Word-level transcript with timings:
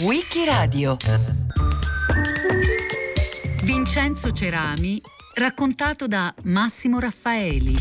Wikiradio 0.00 0.98
Vincenzo 3.62 4.30
Cerami, 4.30 5.00
raccontato 5.36 6.06
da 6.06 6.34
Massimo 6.44 7.00
Raffaeli. 7.00 7.74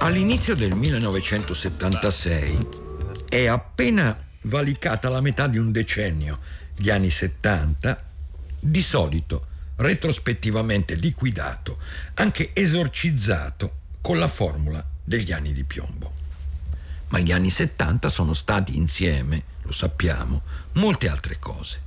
All'inizio 0.00 0.54
del 0.54 0.74
1976 0.74 2.68
è 3.30 3.46
appena 3.46 4.14
valicata 4.42 5.08
la 5.08 5.22
metà 5.22 5.46
di 5.46 5.56
un 5.56 5.72
decennio, 5.72 6.40
gli 6.76 6.90
anni 6.90 7.08
70, 7.08 8.04
di 8.60 8.82
solito 8.82 9.46
retrospettivamente 9.76 10.96
liquidato, 10.96 11.78
anche 12.14 12.50
esorcizzato 12.52 13.76
con 14.02 14.18
la 14.18 14.28
formula 14.28 14.84
degli 15.02 15.32
anni 15.32 15.54
di 15.54 15.64
piombo. 15.64 16.17
Ma 17.10 17.18
gli 17.20 17.32
anni 17.32 17.50
70 17.50 18.08
sono 18.08 18.34
stati 18.34 18.76
insieme, 18.76 19.44
lo 19.62 19.72
sappiamo, 19.72 20.42
molte 20.72 21.08
altre 21.08 21.38
cose. 21.38 21.86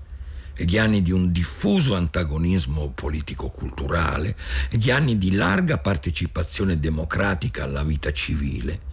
Gli 0.56 0.78
anni 0.78 1.02
di 1.02 1.12
un 1.12 1.32
diffuso 1.32 1.96
antagonismo 1.96 2.90
politico-culturale, 2.90 4.36
gli 4.70 4.92
anni 4.92 5.18
di 5.18 5.34
larga 5.34 5.78
partecipazione 5.78 6.80
democratica 6.80 7.64
alla 7.64 7.84
vita 7.84 8.12
civile, 8.12 8.90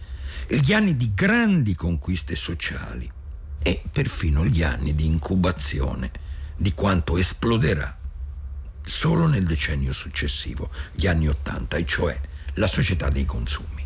gli 0.47 0.73
anni 0.73 0.97
di 0.97 1.11
grandi 1.13 1.75
conquiste 1.75 2.35
sociali 2.35 3.09
e 3.61 3.83
perfino 3.91 4.45
gli 4.45 4.63
anni 4.63 4.95
di 4.95 5.05
incubazione 5.05 6.11
di 6.55 6.73
quanto 6.73 7.17
esploderà 7.17 7.97
solo 8.83 9.27
nel 9.27 9.45
decennio 9.45 9.93
successivo, 9.93 10.69
gli 10.93 11.07
anni 11.07 11.27
Ottanta, 11.27 11.77
e 11.77 11.85
cioè 11.85 12.19
la 12.55 12.67
società 12.67 13.09
dei 13.09 13.25
consumi. 13.25 13.78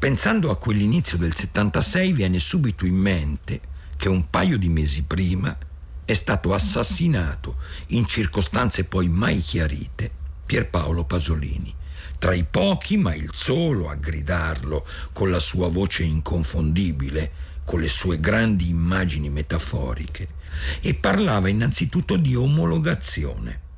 Pensando 0.00 0.50
a 0.50 0.56
quell'inizio 0.56 1.18
del 1.18 1.34
76 1.34 2.12
viene 2.12 2.38
subito 2.38 2.86
in 2.86 2.94
mente 2.94 3.60
che 3.98 4.08
un 4.08 4.30
paio 4.30 4.56
di 4.56 4.70
mesi 4.70 5.02
prima 5.02 5.54
è 6.06 6.14
stato 6.14 6.54
assassinato 6.54 7.58
in 7.88 8.06
circostanze 8.06 8.84
poi 8.84 9.08
mai 9.10 9.40
chiarite 9.40 10.10
Pierpaolo 10.46 11.04
Pasolini, 11.04 11.74
tra 12.16 12.32
i 12.32 12.46
pochi, 12.50 12.96
ma 12.96 13.14
il 13.14 13.28
solo 13.34 13.90
a 13.90 13.94
gridarlo 13.94 14.86
con 15.12 15.28
la 15.28 15.38
sua 15.38 15.68
voce 15.68 16.02
inconfondibile, 16.02 17.32
con 17.66 17.80
le 17.80 17.88
sue 17.90 18.18
grandi 18.20 18.70
immagini 18.70 19.28
metaforiche, 19.28 20.28
e 20.80 20.94
parlava 20.94 21.50
innanzitutto 21.50 22.16
di 22.16 22.34
omologazione 22.34 23.68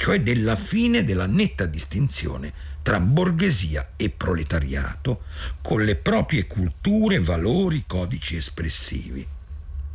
cioè 0.00 0.22
della 0.22 0.56
fine 0.56 1.04
della 1.04 1.26
netta 1.26 1.66
distinzione 1.66 2.54
tra 2.82 3.00
borghesia 3.00 3.90
e 3.96 4.10
proletariato, 4.10 5.22
con 5.60 5.84
le 5.84 5.96
proprie 5.96 6.46
culture, 6.46 7.20
valori, 7.20 7.84
codici 7.86 8.36
espressivi, 8.36 9.26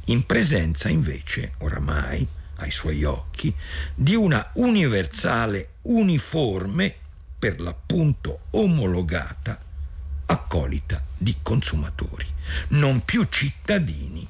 in 0.05 0.25
presenza 0.25 0.89
invece, 0.89 1.53
oramai, 1.59 2.27
ai 2.57 2.71
suoi 2.71 3.03
occhi, 3.03 3.53
di 3.93 4.15
una 4.15 4.51
universale, 4.55 5.69
uniforme, 5.83 6.95
per 7.37 7.59
l'appunto 7.59 8.41
omologata, 8.51 9.59
accolita 10.27 11.03
di 11.17 11.35
consumatori, 11.41 12.25
non 12.69 13.03
più 13.03 13.25
cittadini, 13.29 14.27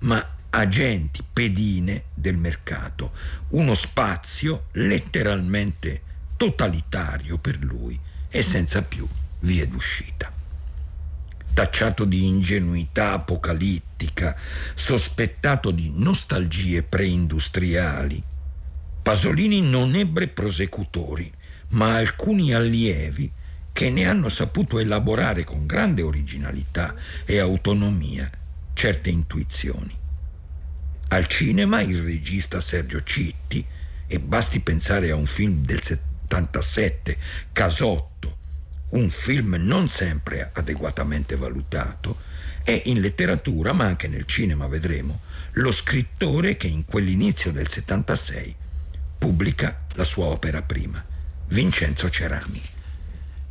ma 0.00 0.26
agenti, 0.50 1.24
pedine 1.30 2.04
del 2.14 2.36
mercato, 2.36 3.12
uno 3.48 3.74
spazio 3.74 4.66
letteralmente 4.72 6.02
totalitario 6.36 7.38
per 7.38 7.62
lui 7.62 7.98
e 8.28 8.42
senza 8.42 8.82
più 8.82 9.06
vie 9.40 9.68
d'uscita. 9.68 10.32
Tacciato 11.52 12.04
di 12.04 12.26
ingenuità 12.26 13.12
apocalittica, 13.12 14.36
sospettato 14.74 15.70
di 15.70 15.92
nostalgie 15.94 16.82
preindustriali, 16.82 18.22
Pasolini 19.02 19.60
non 19.60 19.94
ebbe 19.94 20.28
prosecutori, 20.28 21.30
ma 21.68 21.96
alcuni 21.96 22.54
allievi 22.54 23.30
che 23.72 23.90
ne 23.90 24.06
hanno 24.06 24.28
saputo 24.28 24.78
elaborare 24.78 25.44
con 25.44 25.66
grande 25.66 26.02
originalità 26.02 26.94
e 27.24 27.38
autonomia 27.38 28.30
certe 28.72 29.10
intuizioni. 29.10 29.94
Al 31.08 31.26
cinema 31.26 31.82
il 31.82 32.02
regista 32.02 32.60
Sergio 32.60 33.02
Citti, 33.02 33.64
e 34.06 34.20
basti 34.20 34.60
pensare 34.60 35.10
a 35.10 35.16
un 35.16 35.26
film 35.26 35.64
del 35.64 35.80
77, 36.34 37.16
Casotto, 37.52 38.38
un 38.90 39.08
film 39.08 39.54
non 39.60 39.88
sempre 39.88 40.50
adeguatamente 40.52 41.36
valutato, 41.36 42.18
è 42.64 42.82
in 42.86 43.00
letteratura, 43.00 43.72
ma 43.72 43.84
anche 43.84 44.08
nel 44.08 44.24
cinema 44.24 44.66
vedremo, 44.66 45.20
lo 45.52 45.70
scrittore 45.70 46.56
che 46.56 46.66
in 46.66 46.84
quell'inizio 46.84 47.52
del 47.52 47.68
76 47.68 48.56
pubblica 49.16 49.84
la 49.94 50.02
sua 50.02 50.26
opera 50.26 50.62
prima, 50.62 51.04
Vincenzo 51.48 52.10
Cerami. 52.10 52.60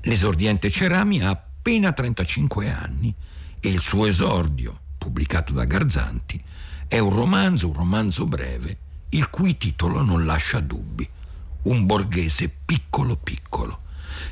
L'esordiente 0.01 0.69
Cerami 0.69 1.21
ha 1.21 1.29
appena 1.29 1.93
35 1.93 2.69
anni 2.69 3.15
e 3.61 3.69
il 3.69 3.79
suo 3.79 4.07
esordio, 4.07 4.77
pubblicato 4.97 5.53
da 5.53 5.63
Garzanti, 5.63 6.43
è 6.87 6.99
un 6.99 7.13
romanzo, 7.13 7.67
un 7.67 7.75
romanzo 7.75 8.25
breve, 8.25 8.77
il 9.09 9.29
cui 9.29 9.57
titolo 9.57 10.01
non 10.01 10.25
lascia 10.25 10.59
dubbi. 10.59 11.07
Un 11.63 11.85
borghese 11.85 12.49
piccolo 12.49 13.15
piccolo, 13.15 13.83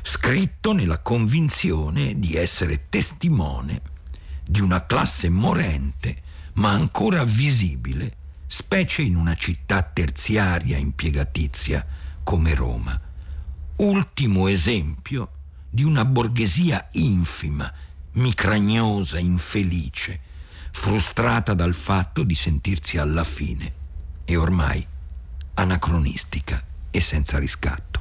scritto 0.02 0.72
nella 0.74 0.98
convinzione 0.98 2.18
di 2.18 2.36
essere 2.36 2.88
testimone 2.90 3.80
di 4.44 4.60
una 4.60 4.84
classe 4.84 5.30
morente, 5.30 6.20
ma 6.54 6.72
ancora 6.72 7.24
visibile, 7.24 8.16
specie 8.46 9.00
in 9.00 9.16
una 9.16 9.34
città 9.34 9.82
terziaria 9.82 10.76
impiegatizia 10.76 11.86
come 12.22 12.54
Roma. 12.54 13.00
Ultimo 13.76 14.48
esempio 14.48 15.30
di 15.70 15.84
una 15.84 16.04
borghesia 16.04 16.90
infima, 16.92 17.72
micragnosa, 18.12 19.18
infelice, 19.18 20.20
frustrata 20.70 21.54
dal 21.54 21.72
fatto 21.72 22.24
di 22.24 22.34
sentirsi 22.34 22.98
alla 22.98 23.24
fine 23.24 23.72
e 24.26 24.36
ormai 24.36 24.86
anacronistica 25.54 26.62
e 26.92 27.00
senza 27.00 27.38
riscatto. 27.38 28.00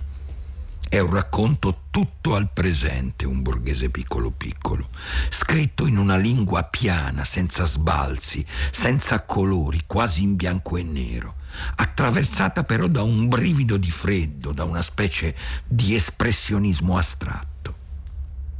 È 0.88 1.00
un 1.00 1.14
racconto 1.14 1.84
tutto 1.90 2.36
al 2.36 2.50
presente, 2.52 3.26
un 3.26 3.42
borghese 3.42 3.90
piccolo 3.90 4.30
piccolo, 4.30 4.90
scritto 5.30 5.88
in 5.88 5.98
una 5.98 6.18
lingua 6.18 6.64
piana, 6.64 7.24
senza 7.24 7.66
sbalzi, 7.66 8.46
senza 8.72 9.22
colori, 9.24 9.84
quasi 9.88 10.22
in 10.22 10.36
bianco 10.36 10.76
e 10.76 10.84
nero, 10.84 11.36
attraversata 11.76 12.66
però 12.66 12.88
da 12.88 13.04
un 13.04 13.30
brivido 13.30 13.78
di 13.78 13.90
freddo, 13.90 14.52
da 14.52 14.66
una 14.66 14.82
specie 14.82 15.34
di 15.66 15.96
espressionismo 15.96 16.98
astratto. 16.98 17.76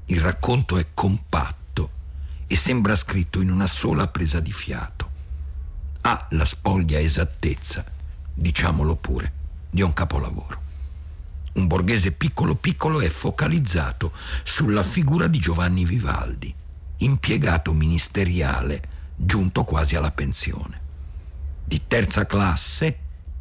Il 0.06 0.22
racconto 0.22 0.78
è 0.78 0.88
compatto 0.94 1.92
e 2.48 2.56
sembra 2.56 2.96
scritto 2.96 3.42
in 3.42 3.52
una 3.52 3.68
sola 3.68 4.08
presa 4.08 4.40
di 4.40 4.54
fiato. 4.54 5.10
Ha 6.00 6.28
la 6.30 6.46
spoglia 6.46 6.98
esattezza, 6.98 7.84
diciamolo 8.34 8.96
pure, 8.96 9.40
di 9.72 9.82
un 9.82 9.94
capolavoro. 9.94 10.60
Un 11.54 11.68
borghese 11.68 12.12
piccolo 12.12 12.56
piccolo 12.56 13.02
è 13.02 13.10
focalizzato 13.10 14.12
sulla 14.44 14.84
figura 14.84 15.28
di 15.28 15.40
Giovanni 15.40 15.86
Vivaldi, 15.86 16.54
impiegato 16.98 17.74
ministeriale 17.74 18.90
giunto 19.16 19.64
quasi 19.64 19.96
alla 19.96 20.12
pensione. 20.12 20.80
Di 21.64 21.82
terza 21.88 22.26
classe, 22.26 23.00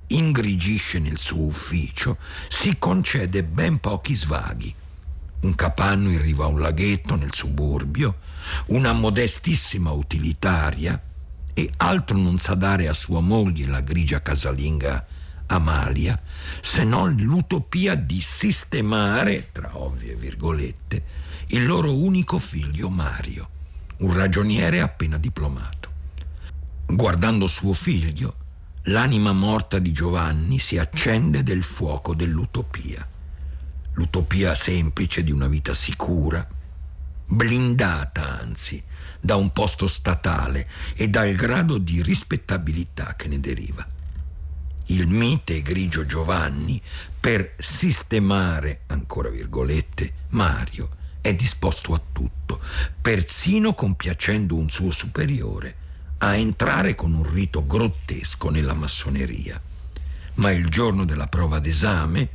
ingrigisce 0.08 0.98
nel 0.98 1.18
suo 1.18 1.44
ufficio, 1.44 2.16
si 2.48 2.78
concede 2.78 3.44
ben 3.44 3.78
pochi 3.78 4.14
svaghi. 4.14 4.74
Un 5.40 5.54
capanno 5.54 6.10
in 6.10 6.20
riva 6.20 6.44
a 6.44 6.48
un 6.48 6.60
laghetto 6.60 7.16
nel 7.16 7.32
suburbio, 7.32 8.18
una 8.66 8.92
modestissima 8.92 9.90
utilitaria 9.90 11.00
e 11.54 11.70
altro 11.78 12.18
non 12.18 12.38
sa 12.38 12.54
dare 12.54 12.88
a 12.88 12.92
sua 12.92 13.20
moglie, 13.20 13.66
la 13.66 13.80
grigia 13.80 14.20
casalinga 14.20 15.06
Amalia, 15.52 16.20
se 16.60 16.84
non 16.84 17.16
l'utopia 17.16 17.96
di 17.96 18.20
sistemare, 18.20 19.48
tra 19.50 19.76
ovvie 19.78 20.14
virgolette, 20.14 21.04
il 21.48 21.66
loro 21.66 21.96
unico 21.96 22.38
figlio 22.38 22.88
Mario, 22.88 23.48
un 23.98 24.14
ragioniere 24.14 24.80
appena 24.80 25.18
diplomato. 25.18 25.90
Guardando 26.86 27.48
suo 27.48 27.72
figlio, 27.72 28.36
l'anima 28.84 29.32
morta 29.32 29.80
di 29.80 29.90
Giovanni 29.90 30.60
si 30.60 30.78
accende 30.78 31.42
del 31.42 31.64
fuoco 31.64 32.14
dell'utopia. 32.14 33.04
L'utopia 33.94 34.54
semplice 34.54 35.24
di 35.24 35.32
una 35.32 35.48
vita 35.48 35.74
sicura, 35.74 36.46
blindata 37.26 38.38
anzi 38.38 38.80
da 39.20 39.34
un 39.34 39.52
posto 39.52 39.88
statale 39.88 40.68
e 40.94 41.08
dal 41.08 41.34
grado 41.34 41.78
di 41.78 42.02
rispettabilità 42.02 43.16
che 43.16 43.26
ne 43.26 43.40
deriva. 43.40 43.98
Il 44.90 45.06
mite 45.06 45.54
e 45.54 45.62
grigio 45.62 46.04
Giovanni, 46.04 46.82
per 47.20 47.54
sistemare, 47.58 48.80
ancora 48.88 49.28
virgolette, 49.28 50.12
Mario, 50.30 50.88
è 51.20 51.32
disposto 51.32 51.94
a 51.94 52.02
tutto, 52.10 52.60
persino 53.00 53.72
compiacendo 53.74 54.56
un 54.56 54.68
suo 54.68 54.90
superiore, 54.90 55.76
a 56.18 56.34
entrare 56.34 56.96
con 56.96 57.14
un 57.14 57.22
rito 57.22 57.64
grottesco 57.64 58.50
nella 58.50 58.74
massoneria. 58.74 59.60
Ma 60.34 60.50
il 60.50 60.68
giorno 60.68 61.04
della 61.04 61.28
prova 61.28 61.60
d'esame, 61.60 62.28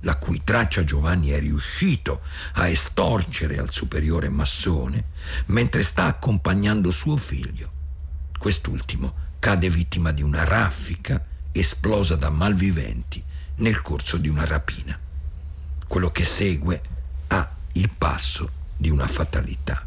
la 0.00 0.18
cui 0.18 0.42
traccia 0.44 0.84
Giovanni 0.84 1.30
è 1.30 1.40
riuscito 1.40 2.20
a 2.56 2.68
estorcere 2.68 3.56
al 3.56 3.72
superiore 3.72 4.28
massone, 4.28 5.04
mentre 5.46 5.82
sta 5.82 6.04
accompagnando 6.04 6.90
suo 6.90 7.16
figlio, 7.16 7.70
quest'ultimo 8.38 9.14
cade 9.38 9.70
vittima 9.70 10.12
di 10.12 10.22
una 10.22 10.44
raffica 10.44 11.30
esplosa 11.52 12.16
da 12.16 12.30
malviventi 12.30 13.22
nel 13.56 13.82
corso 13.82 14.16
di 14.16 14.28
una 14.28 14.44
rapina. 14.44 14.98
Quello 15.86 16.10
che 16.10 16.24
segue 16.24 16.82
ha 17.28 17.54
il 17.72 17.90
passo 17.90 18.50
di 18.76 18.90
una 18.90 19.06
fatalità. 19.06 19.86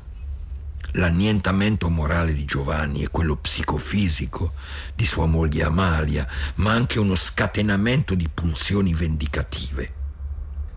L'annientamento 0.92 1.90
morale 1.90 2.34
di 2.34 2.46
Giovanni 2.46 3.04
e 3.04 3.10
quello 3.10 3.36
psicofisico 3.36 4.54
di 4.94 5.06
sua 5.06 5.26
moglie 5.26 5.64
Amalia, 5.64 6.26
ma 6.56 6.72
anche 6.72 7.00
uno 7.00 7.16
scatenamento 7.16 8.16
di 8.16 8.30
pulsioni 8.30 8.94
vendicative. 8.94 9.94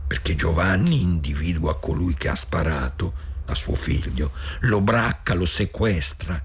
Perché 0.08 0.35
Giovanni 0.35 1.02
individua 1.02 1.79
colui 1.79 2.14
che 2.14 2.29
ha 2.29 2.35
sparato 2.35 3.26
a 3.46 3.55
suo 3.55 3.75
figlio, 3.76 4.32
lo 4.61 4.81
bracca, 4.81 5.35
lo 5.35 5.46
sequestra, 5.46 6.43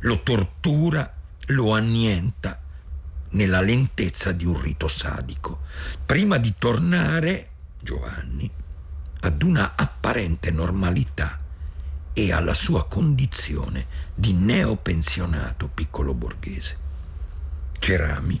lo 0.00 0.22
tortura, 0.22 1.10
lo 1.46 1.72
annienta 1.72 2.60
nella 3.30 3.60
lentezza 3.60 4.32
di 4.32 4.44
un 4.44 4.60
rito 4.60 4.88
sadico, 4.88 5.60
prima 6.04 6.38
di 6.38 6.54
tornare, 6.58 7.50
Giovanni, 7.80 8.50
ad 9.20 9.42
una 9.42 9.74
apparente 9.76 10.50
normalità 10.50 11.38
e 12.12 12.32
alla 12.32 12.54
sua 12.54 12.86
condizione 12.86 13.86
di 14.14 14.32
neopensionato 14.32 15.68
piccolo 15.68 16.14
borghese. 16.14 16.86
Cerami 17.78 18.40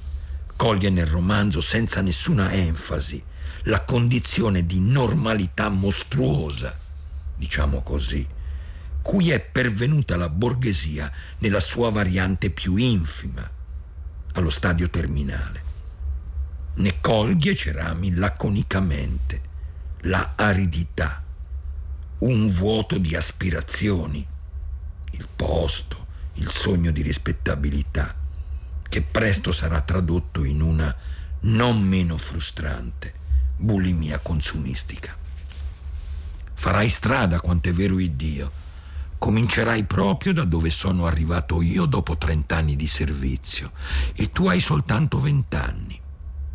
coglie 0.56 0.90
nel 0.90 1.06
romanzo 1.06 1.60
senza 1.60 2.00
nessuna 2.00 2.50
enfasi 2.50 3.22
la 3.64 3.82
condizione 3.82 4.66
di 4.66 4.80
normalità 4.80 5.68
mostruosa, 5.68 6.76
diciamo 7.36 7.82
così, 7.82 8.26
cui 9.02 9.30
è 9.30 9.40
pervenuta 9.40 10.16
la 10.16 10.28
borghesia 10.28 11.10
nella 11.38 11.60
sua 11.60 11.90
variante 11.90 12.50
più 12.50 12.76
infima, 12.76 13.48
allo 14.32 14.50
stadio 14.50 14.88
terminale. 14.90 15.62
Ne 16.74 17.00
coglie 17.00 17.54
Cerami 17.54 18.14
laconicamente 18.14 19.40
la 20.02 20.34
aridità, 20.36 21.22
un 22.18 22.48
vuoto 22.48 22.98
di 22.98 23.16
aspirazioni, 23.16 24.26
il 25.12 25.28
posto, 25.34 26.06
il 26.34 26.48
sogno 26.50 26.90
di 26.90 27.02
rispettabilità, 27.02 28.14
che 28.88 29.02
presto 29.02 29.52
sarà 29.52 29.80
tradotto 29.80 30.44
in 30.44 30.60
una 30.60 30.94
non 31.40 31.82
meno 31.82 32.16
frustrante 32.16 33.18
bulimia 33.58 34.20
consumistica. 34.20 35.16
Farai 36.54 36.88
strada, 36.88 37.40
quanto 37.40 37.68
è 37.68 37.72
vero 37.72 37.98
il 37.98 38.12
Dio. 38.12 38.50
Comincerai 39.18 39.84
proprio 39.84 40.32
da 40.32 40.44
dove 40.44 40.70
sono 40.70 41.06
arrivato 41.06 41.60
io 41.60 41.86
dopo 41.86 42.16
trent'anni 42.16 42.76
di 42.76 42.86
servizio 42.86 43.72
e 44.14 44.30
tu 44.30 44.46
hai 44.46 44.60
soltanto 44.60 45.20
vent'anni. 45.20 46.00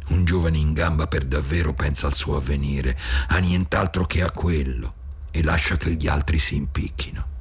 Un 0.08 0.26
giovane 0.26 0.58
in 0.58 0.74
gamba 0.74 1.08
per 1.08 1.26
davvero 1.26 1.74
pensa 1.74 2.08
al 2.08 2.14
suo 2.14 2.38
avvenire, 2.38 2.98
a 3.28 3.38
nient'altro 3.38 4.06
che 4.06 4.22
a 4.22 4.32
quello, 4.32 4.94
e 5.32 5.44
lascia 5.44 5.78
che 5.78 5.92
gli 5.92 6.08
altri 6.08 6.40
si 6.40 6.56
impicchino. 6.56 7.32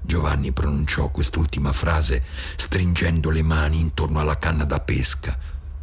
Giovanni 0.00 0.52
pronunciò 0.52 1.10
quest'ultima 1.10 1.72
frase 1.72 2.24
stringendo 2.56 3.30
le 3.30 3.42
mani 3.42 3.78
intorno 3.78 4.20
alla 4.20 4.38
canna 4.38 4.64
da 4.64 4.80
pesca, 4.80 5.38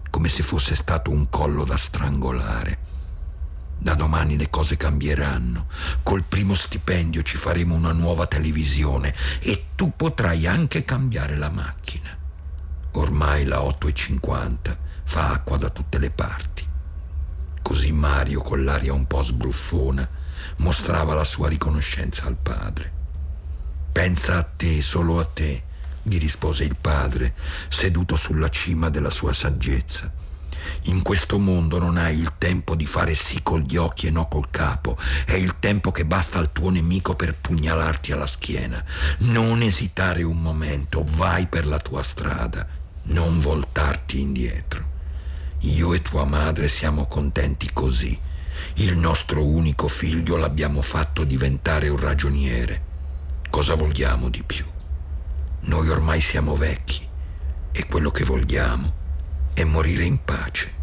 come 0.10 0.28
se 0.28 0.42
fosse 0.42 0.76
stato 0.76 1.12
un 1.12 1.30
collo 1.30 1.64
da 1.64 1.78
strangolare. 1.78 2.95
Da 3.78 3.94
domani 3.94 4.38
le 4.38 4.50
cose 4.50 4.78
cambieranno. 4.78 5.68
Col 6.02 6.24
primo 6.24 6.56
stipendio 6.56 7.22
ci 7.24 7.38
faremo 7.38 7.76
una 7.76 7.92
nuova 7.92 8.26
televisione 8.26 9.14
e 9.42 9.68
tu 9.76 9.94
potrai 9.96 10.48
anche 10.48 10.84
cambiare 10.84 11.36
la 11.36 11.50
macchina. 11.50 12.18
Ormai 12.94 13.46
la 13.46 13.60
8.50 13.60 14.78
fa 15.04 15.32
acqua 15.32 15.58
da 15.58 15.70
tutte 15.70 16.00
le 16.00 16.10
parti. 16.10 16.66
Così 17.62 17.92
Mario, 17.92 18.42
con 18.42 18.64
l'aria 18.64 18.94
un 18.94 19.06
po' 19.08 19.22
sbruffona, 19.22 20.08
mostrava 20.58 21.14
la 21.14 21.24
sua 21.24 21.50
riconoscenza 21.50 22.26
al 22.26 22.36
padre. 22.36 22.92
Pensa 23.92 24.38
a 24.38 24.44
te, 24.44 24.82
solo 24.82 25.20
a 25.20 25.26
te, 25.26 25.64
gli 26.04 26.20
rispose 26.20 26.64
il 26.64 26.76
padre, 26.80 27.34
seduto 27.70 28.16
sulla 28.16 28.50
cima 28.50 28.90
della 28.90 29.10
sua 29.10 29.34
saggezza 29.34 30.24
in 30.84 31.02
questo 31.02 31.40
mondo 31.40 31.80
non 31.80 31.98
hai 31.98 32.20
il 32.20 32.32
tempo 32.46 32.76
di 32.76 32.86
fare 32.86 33.16
sì 33.16 33.42
con 33.42 33.62
gli 33.62 33.76
occhi 33.76 34.06
e 34.06 34.12
no 34.12 34.28
col 34.28 34.52
capo. 34.52 34.96
È 35.26 35.34
il 35.34 35.58
tempo 35.58 35.92
che 35.92 36.06
basta 36.06 36.38
al 36.38 36.52
tuo 36.52 36.70
nemico 36.70 37.16
per 37.16 37.34
pugnalarti 37.34 38.12
alla 38.12 38.28
schiena. 38.28 38.86
Non 39.22 39.64
esitare 39.64 40.22
un 40.22 40.40
momento, 40.40 41.04
vai 41.16 41.48
per 41.48 41.66
la 41.66 41.80
tua 41.80 42.04
strada, 42.04 42.68
non 43.06 43.40
voltarti 43.40 44.22
indietro. 44.22 44.94
Io 45.62 45.96
e 45.96 46.04
tua 46.04 46.24
madre 46.26 46.68
siamo 46.68 47.08
contenti 47.08 47.72
così. 47.74 48.16
Il 48.76 48.96
nostro 48.96 49.44
unico 49.44 49.88
figlio 49.88 50.38
l'abbiamo 50.38 50.84
fatto 50.84 51.24
diventare 51.24 51.90
un 51.90 51.98
ragioniere. 51.98 52.84
Cosa 53.50 53.74
vogliamo 53.74 54.30
di 54.30 54.44
più? 54.44 54.66
Noi 55.62 55.90
ormai 55.90 56.22
siamo 56.22 56.56
vecchi 56.56 57.08
e 57.72 57.86
quello 57.88 58.12
che 58.12 58.24
vogliamo 58.24 58.94
è 59.56 59.64
morire 59.64 60.04
in 60.04 60.24
pace, 60.24 60.74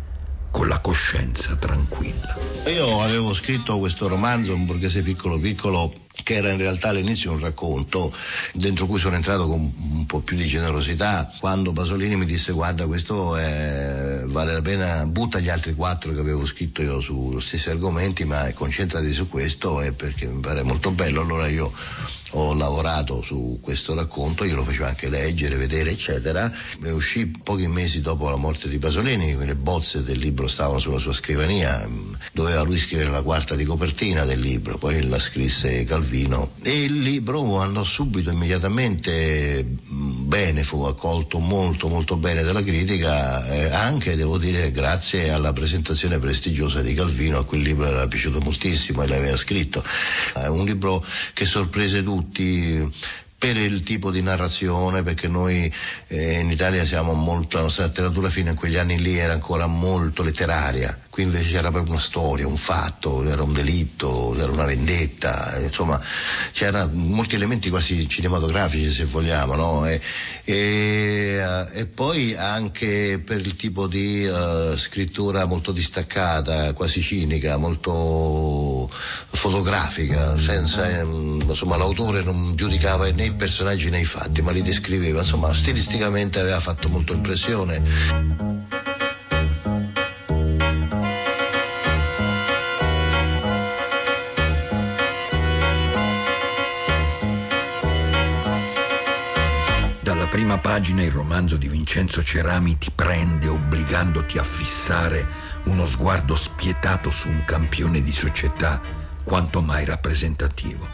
con 0.52 0.68
la 0.68 0.78
coscienza 0.78 1.56
tranquilla. 1.56 2.38
Io 2.66 3.02
avevo 3.02 3.32
scritto 3.32 3.78
questo 3.78 4.06
romanzo, 4.06 4.54
Un 4.54 4.66
borghese 4.66 5.02
piccolo 5.02 5.38
piccolo, 5.38 5.92
che 6.22 6.34
era 6.34 6.50
in 6.50 6.58
realtà 6.58 6.90
all'inizio 6.90 7.32
un 7.32 7.40
racconto 7.40 8.14
dentro 8.52 8.86
cui 8.86 9.00
sono 9.00 9.16
entrato 9.16 9.48
con 9.48 9.72
un 9.76 10.06
po' 10.06 10.20
più 10.20 10.36
di 10.36 10.46
generosità 10.46 11.32
quando 11.40 11.72
Pasolini 11.72 12.16
mi 12.16 12.26
disse 12.26 12.52
guarda 12.52 12.86
questo 12.86 13.34
è, 13.36 14.22
vale 14.26 14.52
la 14.52 14.60
pena 14.60 15.06
butta 15.06 15.40
gli 15.40 15.48
altri 15.48 15.74
quattro 15.74 16.12
che 16.12 16.20
avevo 16.20 16.44
scritto 16.44 16.82
io 16.82 17.00
su 17.00 17.38
stessi 17.40 17.70
argomenti 17.70 18.24
ma 18.24 18.52
concentrati 18.52 19.10
su 19.10 19.26
questo 19.28 19.82
perché 19.96 20.26
mi 20.26 20.40
pare 20.40 20.62
molto 20.62 20.90
bello 20.90 21.22
allora 21.22 21.48
io 21.48 21.72
ho 22.32 22.54
lavorato 22.54 23.22
su 23.22 23.58
questo 23.60 23.94
racconto, 23.94 24.44
io 24.44 24.54
lo 24.54 24.62
facevo 24.62 24.86
anche 24.86 25.08
leggere, 25.08 25.56
vedere, 25.56 25.90
eccetera. 25.90 26.50
E 26.82 26.90
uscì 26.90 27.26
pochi 27.26 27.66
mesi 27.66 28.00
dopo 28.00 28.28
la 28.28 28.36
morte 28.36 28.68
di 28.68 28.78
Pasolini, 28.78 29.36
le 29.36 29.54
bozze 29.54 30.02
del 30.02 30.18
libro 30.18 30.46
stavano 30.46 30.78
sulla 30.78 30.98
sua 30.98 31.12
scrivania, 31.12 31.88
doveva 32.32 32.62
lui 32.62 32.78
scrivere 32.78 33.10
la 33.10 33.22
quarta 33.22 33.54
di 33.54 33.64
copertina 33.64 34.24
del 34.24 34.40
libro, 34.40 34.78
poi 34.78 35.06
la 35.06 35.18
scrisse 35.18 35.84
Calvino 35.84 36.52
e 36.62 36.84
il 36.84 37.00
libro 37.00 37.58
andò 37.58 37.84
subito, 37.84 38.30
immediatamente 38.30 39.64
bene, 39.64 40.62
fu 40.62 40.82
accolto 40.82 41.38
molto 41.38 41.88
molto 41.88 42.16
bene 42.16 42.42
dalla 42.42 42.62
critica, 42.62 43.46
eh, 43.46 43.70
anche 43.70 44.16
devo 44.16 44.38
dire 44.38 44.70
grazie 44.70 45.30
alla 45.30 45.52
presentazione 45.52 46.18
prestigiosa 46.18 46.80
di 46.80 46.94
Calvino, 46.94 47.38
a 47.38 47.44
quel 47.44 47.60
libro 47.60 47.86
era 47.86 48.06
piaciuto 48.06 48.40
moltissimo 48.40 49.02
e 49.02 49.06
l'aveva 49.06 49.36
scritto. 49.36 49.84
È 50.32 50.46
un 50.46 50.64
libro 50.64 51.04
che 51.34 51.44
sorprese 51.44 52.02
tutti 52.02 52.20
tutti 52.22 52.90
per 53.42 53.56
il 53.56 53.82
tipo 53.82 54.12
di 54.12 54.22
narrazione, 54.22 55.02
perché 55.02 55.26
noi 55.26 55.72
eh, 56.06 56.38
in 56.38 56.48
Italia 56.48 56.84
siamo 56.84 57.12
molto, 57.12 57.56
la 57.56 57.64
nostra 57.64 57.86
letteratura 57.86 58.28
fino 58.28 58.52
a 58.52 58.54
quegli 58.54 58.76
anni 58.76 59.00
lì 59.00 59.18
era 59.18 59.32
ancora 59.32 59.66
molto 59.66 60.22
letteraria, 60.22 60.96
qui 61.12 61.24
invece 61.24 61.50
c'era 61.50 61.70
proprio 61.70 61.92
una 61.92 62.00
storia, 62.00 62.46
un 62.46 62.56
fatto, 62.56 63.22
era 63.24 63.42
un 63.42 63.52
delitto, 63.52 64.34
era 64.34 64.50
una 64.50 64.64
vendetta, 64.64 65.58
insomma 65.60 66.00
c'erano 66.52 66.90
molti 66.94 67.34
elementi 67.34 67.68
quasi 67.68 68.08
cinematografici 68.08 68.90
se 68.90 69.04
vogliamo, 69.04 69.54
no? 69.54 69.86
e, 69.86 70.00
e, 70.42 71.66
e, 71.70 71.84
poi 71.84 72.34
anche 72.34 73.22
per 73.22 73.40
il 73.40 73.56
tipo 73.56 73.86
di 73.88 74.24
uh, 74.24 74.74
scrittura 74.74 75.44
molto 75.44 75.70
distaccata, 75.70 76.72
quasi 76.72 77.02
cinica, 77.02 77.58
molto 77.58 78.90
fotografica, 79.26 80.40
senza, 80.40 80.98
insomma 80.98 81.76
l'autore 81.76 82.22
non 82.22 82.56
giudicava 82.56 83.10
né 83.10 83.26
i 83.26 83.32
personaggi 83.34 83.90
né 83.90 84.00
i 84.00 84.06
fatti, 84.06 84.40
ma 84.40 84.50
li 84.50 84.62
descriveva, 84.62 85.18
insomma 85.18 85.52
stilisticamente 85.52 86.40
aveva 86.40 86.58
fatto 86.60 86.88
molto 86.88 87.12
impressione. 87.12 88.81
Prima 100.32 100.56
pagina 100.56 101.02
il 101.02 101.10
romanzo 101.10 101.58
di 101.58 101.68
Vincenzo 101.68 102.24
Cerami 102.24 102.78
ti 102.78 102.90
prende 102.90 103.48
obbligandoti 103.48 104.38
a 104.38 104.42
fissare 104.42 105.28
uno 105.64 105.84
sguardo 105.84 106.36
spietato 106.36 107.10
su 107.10 107.28
un 107.28 107.44
campione 107.44 108.00
di 108.00 108.12
società 108.14 108.80
quanto 109.24 109.60
mai 109.60 109.84
rappresentativo. 109.84 110.88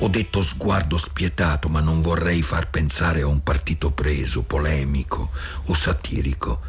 Ho 0.00 0.08
detto 0.08 0.42
sguardo 0.42 0.98
spietato, 0.98 1.70
ma 1.70 1.80
non 1.80 2.02
vorrei 2.02 2.42
far 2.42 2.68
pensare 2.68 3.22
a 3.22 3.26
un 3.26 3.42
partito 3.42 3.90
preso, 3.90 4.42
polemico 4.42 5.30
o 5.68 5.74
satirico, 5.74 6.60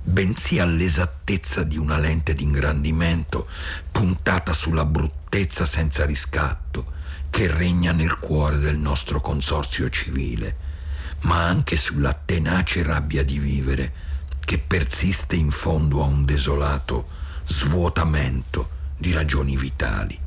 bensì 0.00 0.60
all'esattezza 0.60 1.64
di 1.64 1.76
una 1.76 1.98
lente 1.98 2.36
d'ingrandimento 2.36 3.48
puntata 3.90 4.52
sulla 4.52 4.84
bruttezza 4.84 5.66
senza 5.66 6.06
riscatto 6.06 6.92
che 7.30 7.48
regna 7.48 7.90
nel 7.90 8.20
cuore 8.20 8.58
del 8.58 8.76
nostro 8.76 9.20
consorzio 9.20 9.88
civile 9.88 10.67
ma 11.22 11.44
anche 11.46 11.76
sulla 11.76 12.12
tenace 12.12 12.82
rabbia 12.82 13.24
di 13.24 13.38
vivere 13.38 13.92
che 14.40 14.58
persiste 14.58 15.36
in 15.36 15.50
fondo 15.50 16.02
a 16.02 16.06
un 16.06 16.24
desolato 16.24 17.08
svuotamento 17.44 18.70
di 18.96 19.12
ragioni 19.12 19.56
vitali. 19.56 20.18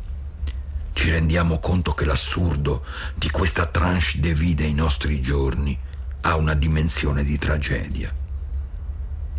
Ci 0.94 1.10
rendiamo 1.10 1.60
conto 1.60 1.94
che 1.94 2.06
l'assurdo 2.06 2.86
di 3.16 3.30
questa 3.30 3.66
tranche 3.66 4.20
de 4.20 4.34
vie 4.34 4.56
dei 4.56 4.74
nostri 4.74 5.22
giorni 5.22 5.78
ha 6.22 6.36
una 6.36 6.54
dimensione 6.54 7.24
di 7.24 7.38
tragedia 7.38 8.14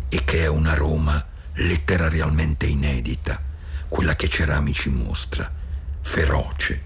e 0.09 0.23
che 0.25 0.43
è 0.43 0.47
una 0.47 0.73
Roma 0.73 1.25
letterariamente 1.53 2.65
inedita, 2.65 3.41
quella 3.87 4.15
che 4.15 4.27
Ceramici 4.27 4.89
mostra, 4.89 5.49
feroce, 6.01 6.83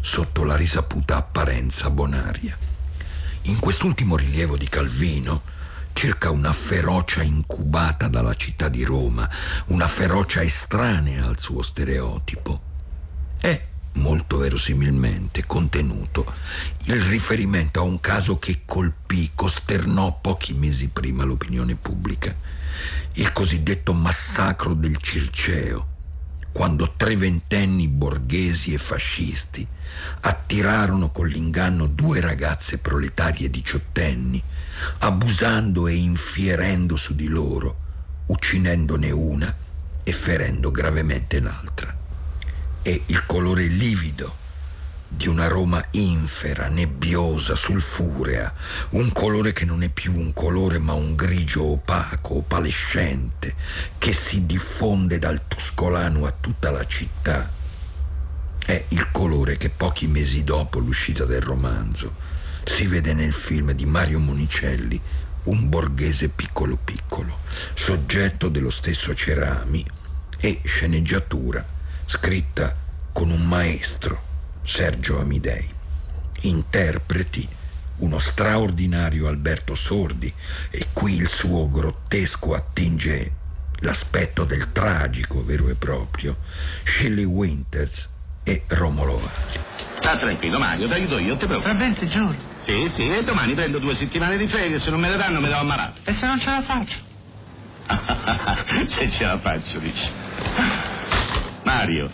sotto 0.00 0.44
la 0.44 0.56
risaputa 0.56 1.16
apparenza 1.16 1.90
bonaria. 1.90 2.65
In 3.48 3.60
quest'ultimo 3.60 4.16
rilievo 4.16 4.56
di 4.56 4.68
Calvino 4.68 5.42
cerca 5.92 6.30
una 6.30 6.52
ferocia 6.52 7.22
incubata 7.22 8.08
dalla 8.08 8.34
città 8.34 8.68
di 8.68 8.82
Roma, 8.82 9.30
una 9.66 9.86
ferocia 9.86 10.42
estranea 10.42 11.26
al 11.26 11.38
suo 11.38 11.62
stereotipo. 11.62 12.60
È 13.40 13.64
molto 13.92 14.38
verosimilmente 14.38 15.46
contenuto 15.46 16.34
il 16.86 17.00
riferimento 17.02 17.78
a 17.78 17.84
un 17.84 18.00
caso 18.00 18.36
che 18.40 18.62
colpì, 18.64 19.30
costernò 19.32 20.18
pochi 20.20 20.52
mesi 20.54 20.88
prima 20.88 21.22
l'opinione 21.22 21.76
pubblica, 21.76 22.34
il 23.12 23.32
cosiddetto 23.32 23.94
massacro 23.94 24.74
del 24.74 24.96
Circeo, 24.96 25.94
quando 26.56 26.94
tre 26.96 27.18
ventenni 27.18 27.86
borghesi 27.86 28.72
e 28.72 28.78
fascisti 28.78 29.66
attirarono 30.20 31.10
con 31.10 31.28
l'inganno 31.28 31.86
due 31.86 32.22
ragazze 32.22 32.78
proletarie 32.78 33.50
diciottenni, 33.50 34.42
abusando 35.00 35.86
e 35.86 35.92
infierendo 35.92 36.96
su 36.96 37.14
di 37.14 37.28
loro, 37.28 37.76
uccidendone 38.28 39.10
una 39.10 39.54
e 40.02 40.12
ferendo 40.12 40.70
gravemente 40.70 41.40
l'altra. 41.40 41.94
E 42.80 43.02
il 43.04 43.26
colore 43.26 43.66
livido 43.66 44.36
di 45.16 45.28
una 45.28 45.48
Roma 45.48 45.82
infera, 45.92 46.68
nebbiosa, 46.68 47.54
sulfurea, 47.54 48.52
un 48.90 49.10
colore 49.12 49.52
che 49.52 49.64
non 49.64 49.82
è 49.82 49.88
più 49.88 50.14
un 50.14 50.32
colore 50.32 50.78
ma 50.78 50.92
un 50.92 51.14
grigio 51.14 51.64
opaco, 51.64 52.36
opalescente, 52.36 53.54
che 53.98 54.12
si 54.12 54.44
diffonde 54.44 55.18
dal 55.18 55.40
Tuscolano 55.48 56.26
a 56.26 56.34
tutta 56.38 56.70
la 56.70 56.86
città 56.86 57.50
è 58.66 58.84
il 58.88 59.10
colore 59.12 59.56
che 59.56 59.70
pochi 59.70 60.08
mesi 60.08 60.42
dopo 60.42 60.80
l'uscita 60.80 61.24
del 61.24 61.40
romanzo 61.40 62.14
si 62.64 62.86
vede 62.88 63.14
nel 63.14 63.32
film 63.32 63.70
di 63.70 63.86
Mario 63.86 64.18
Monicelli, 64.18 65.00
Un 65.44 65.68
borghese 65.68 66.28
piccolo 66.28 66.76
piccolo, 66.76 67.38
soggetto 67.74 68.48
dello 68.48 68.70
stesso 68.70 69.14
Cerami 69.14 69.86
e 70.38 70.60
sceneggiatura 70.64 71.64
scritta 72.04 72.74
con 73.12 73.30
un 73.30 73.46
maestro, 73.46 74.25
Sergio 74.66 75.20
Amidei. 75.20 75.64
Interpreti 76.42 77.48
uno 77.98 78.18
straordinario 78.18 79.28
Alberto 79.28 79.74
Sordi 79.74 80.30
e 80.70 80.88
qui 80.92 81.14
il 81.14 81.28
suo 81.28 81.68
grottesco 81.68 82.52
attinge 82.52 83.32
l'aspetto 83.80 84.44
del 84.44 84.72
tragico 84.72 85.44
vero 85.44 85.68
e 85.68 85.76
proprio, 85.76 86.36
Shelley 86.82 87.24
Winters 87.24 88.10
e 88.42 88.64
Romolo 88.68 89.18
Valli. 89.18 89.64
Sta 90.00 90.18
tranquillo 90.18 90.58
Mario, 90.58 90.88
ti 90.88 90.94
aiuto 90.94 91.18
io, 91.18 91.36
ti 91.36 91.46
preoccupo. 91.46 91.70
Va 91.70 91.74
bene, 91.74 91.96
si 91.98 92.08
giuro. 92.08 92.36
Sì, 92.66 92.92
sì, 92.98 93.08
e 93.08 93.22
domani 93.22 93.54
prendo 93.54 93.78
due 93.78 93.96
settimane 93.96 94.36
di 94.36 94.48
ferie, 94.48 94.80
se 94.80 94.90
non 94.90 94.98
me 94.98 95.08
le 95.08 95.16
danno 95.16 95.40
mi 95.40 95.48
do 95.48 95.56
ammalato. 95.56 96.00
E 96.04 96.16
se 96.20 96.26
non 96.26 96.40
ce 96.40 96.46
la 96.46 96.64
faccio? 96.66 97.04
se 98.98 99.10
ce 99.12 99.24
la 99.24 99.38
faccio, 99.40 99.78
dici. 99.78 100.10
Mario, 101.62 102.10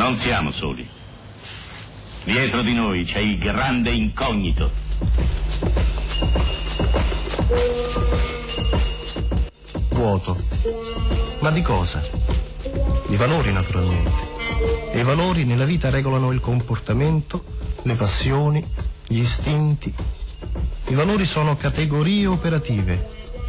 non 0.00 0.18
siamo 0.18 0.50
soli. 0.52 0.88
Dietro 2.24 2.62
di 2.62 2.72
noi 2.72 3.04
c'è 3.04 3.18
il 3.18 3.36
grande 3.36 3.90
incognito. 3.90 4.70
Vuoto. 9.90 10.38
Ma 11.42 11.50
di 11.50 11.60
cosa? 11.60 12.00
Di 13.08 13.16
valori 13.16 13.52
naturalmente. 13.52 14.10
E 14.92 15.00
i 15.00 15.02
valori 15.02 15.44
nella 15.44 15.66
vita 15.66 15.90
regolano 15.90 16.32
il 16.32 16.40
comportamento, 16.40 17.44
le 17.82 17.94
passioni, 17.94 18.66
gli 19.06 19.18
istinti. 19.18 19.92
I 20.88 20.94
valori 20.94 21.26
sono 21.26 21.58
categorie 21.58 22.24
operative, 22.24 23.06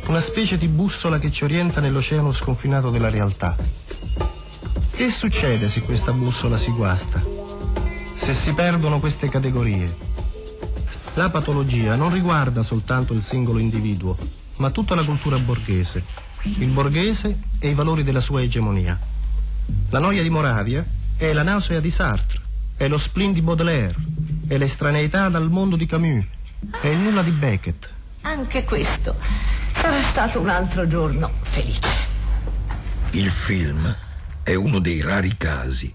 una 0.07 0.19
specie 0.19 0.57
di 0.57 0.67
bussola 0.67 1.17
che 1.17 1.31
ci 1.31 1.45
orienta 1.45 1.79
nell'oceano 1.79 2.33
sconfinato 2.33 2.89
della 2.89 3.09
realtà. 3.09 3.55
Che 5.01 5.09
succede 5.09 5.67
se 5.67 5.81
questa 5.81 6.11
bussola 6.11 6.59
si 6.59 6.69
guasta? 6.69 7.19
Se 8.17 8.35
si 8.35 8.53
perdono 8.53 8.99
queste 8.99 9.29
categorie? 9.29 9.91
La 11.15 11.31
patologia 11.31 11.95
non 11.95 12.13
riguarda 12.13 12.61
soltanto 12.61 13.13
il 13.13 13.23
singolo 13.23 13.57
individuo, 13.57 14.15
ma 14.57 14.69
tutta 14.69 14.93
la 14.93 15.03
cultura 15.03 15.39
borghese, 15.39 16.03
il 16.43 16.69
borghese 16.69 17.35
e 17.57 17.69
i 17.69 17.73
valori 17.73 18.03
della 18.03 18.19
sua 18.19 18.43
egemonia. 18.43 18.95
La 19.89 19.97
noia 19.97 20.21
di 20.21 20.29
Moravia 20.29 20.85
è 21.17 21.33
la 21.33 21.41
nausea 21.41 21.79
di 21.79 21.89
Sartre, 21.89 22.39
è 22.77 22.87
lo 22.87 22.99
spleen 22.99 23.33
di 23.33 23.41
Baudelaire, 23.41 23.95
è 24.45 24.55
l'estraneità 24.55 25.29
dal 25.29 25.49
mondo 25.49 25.77
di 25.77 25.87
Camus, 25.87 26.25
è 26.79 26.89
il 26.89 26.99
nulla 26.99 27.23
di 27.23 27.31
Beckett. 27.31 27.89
Anche 28.21 28.63
questo 28.65 29.15
sarà 29.71 30.03
stato 30.03 30.39
un 30.39 30.49
altro 30.49 30.87
giorno 30.87 31.31
felice. 31.41 31.89
Il 33.13 33.31
film 33.31 34.09
è 34.43 34.55
uno 34.55 34.79
dei 34.79 35.01
rari 35.01 35.35
casi 35.37 35.93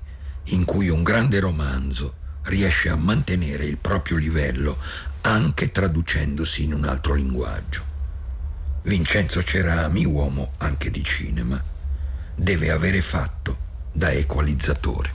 in 0.51 0.65
cui 0.65 0.89
un 0.89 1.03
grande 1.03 1.41
romanzo 1.41 2.15
riesce 2.43 2.89
a 2.89 2.97
mantenere 2.97 3.65
il 3.65 3.77
proprio 3.77 4.17
livello 4.17 4.79
anche 5.23 5.73
traducendosi 5.73 6.63
in 6.63 6.75
un 6.75 6.85
altro 6.85 7.15
linguaggio. 7.15 7.95
Vincenzo 8.83 9.43
Cerami, 9.43 10.05
uomo 10.05 10.53
anche 10.59 10.91
di 10.93 11.03
cinema, 11.03 11.61
deve 12.37 12.71
avere 12.71 13.01
fatto 13.01 13.59
da 13.93 14.13
equalizzatore. 14.13 15.15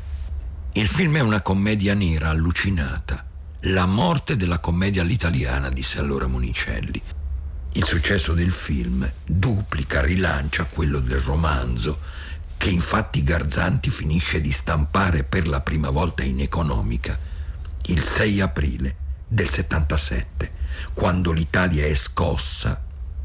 Il 0.74 0.88
film 0.88 1.16
è 1.16 1.22
una 1.22 1.42
commedia 1.42 1.94
nera 1.94 2.30
allucinata, 2.30 3.26
la 3.66 3.86
morte 3.86 4.36
della 4.36 4.60
commedia 4.60 5.04
all'italiana, 5.04 5.70
disse 5.70 6.00
allora 6.00 6.28
Monicelli. 6.28 7.02
Il 7.74 7.86
successo 7.86 8.34
del 8.34 8.52
film 8.52 9.10
duplica, 9.26 10.02
rilancia 10.02 10.66
quello 10.66 11.00
del 11.00 11.20
romanzo, 11.20 12.00
che 12.62 12.70
infatti 12.70 13.24
Garzanti 13.24 13.90
finisce 13.90 14.40
di 14.40 14.52
stampare 14.52 15.24
per 15.24 15.48
la 15.48 15.62
prima 15.62 15.90
volta 15.90 16.22
in 16.22 16.40
economica 16.42 17.18
il 17.88 18.04
6 18.04 18.40
aprile 18.40 18.96
del 19.28 19.50
77, 19.50 20.52
quando 20.94 21.32
l'Italia 21.32 21.84
è 21.88 21.96
scossa 21.96 22.80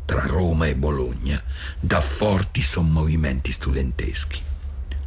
tra 0.06 0.22
Roma 0.22 0.68
e 0.68 0.74
Bologna 0.74 1.38
da 1.78 2.00
forti 2.00 2.62
sommovimenti 2.62 3.52
studenteschi. 3.52 4.40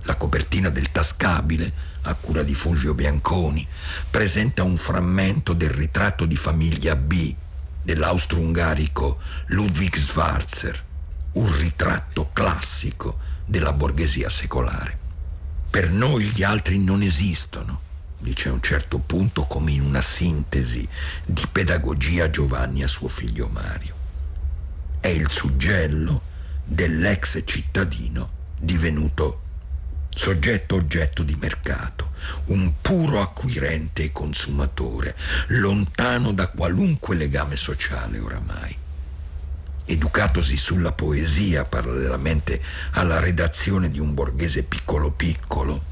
La 0.04 0.16
copertina 0.16 0.70
del 0.70 0.92
Tascabile, 0.92 1.74
a 2.04 2.14
cura 2.14 2.44
di 2.44 2.54
Fulvio 2.54 2.94
Bianconi, 2.94 3.68
presenta 4.12 4.62
un 4.62 4.78
frammento 4.78 5.54
del 5.54 5.72
ritratto 5.72 6.28
di 6.28 6.36
famiglia 6.36 6.96
B 6.96 7.34
dell'austro-ungarico 7.82 9.18
Ludwig 9.48 9.98
Schwarzer, 9.98 10.86
un 11.32 11.58
ritratto 11.58 12.30
classico 12.32 13.29
della 13.50 13.74
borghesia 13.74 14.30
secolare. 14.30 14.98
Per 15.72 15.90
noi 15.90 16.26
gli 16.26 16.44
altri 16.44 16.78
non 16.78 17.02
esistono, 17.02 17.82
dice 18.20 18.50
a 18.50 18.54
un 18.54 18.62
certo 18.62 19.00
punto 19.00 19.46
come 19.46 19.72
in 19.72 19.82
una 19.82 20.02
sintesi 20.02 20.88
di 21.26 21.44
pedagogia 21.52 22.30
Giovanni 22.30 22.84
a 22.84 22.88
suo 22.88 23.08
figlio 23.08 23.48
Mario. 23.48 23.96
È 25.00 25.08
il 25.08 25.30
suggello 25.30 26.22
dell'ex 26.64 27.42
cittadino 27.46 28.30
divenuto 28.60 29.42
soggetto 30.14 30.76
oggetto 30.76 31.24
di 31.24 31.36
mercato, 31.36 32.12
un 32.48 32.74
puro 32.82 33.22
acquirente 33.22 34.04
e 34.04 34.12
consumatore, 34.12 35.16
lontano 35.48 36.34
da 36.34 36.50
qualunque 36.50 37.16
legame 37.16 37.56
sociale 37.56 38.20
oramai. 38.20 38.78
Educatosi 39.92 40.56
sulla 40.56 40.92
poesia 40.92 41.66
parallelamente 41.66 42.62
alla 42.92 43.20
redazione 43.20 43.90
di 43.90 44.00
un 44.00 44.14
borghese 44.14 44.62
piccolo 44.62 45.10
piccolo, 45.10 45.84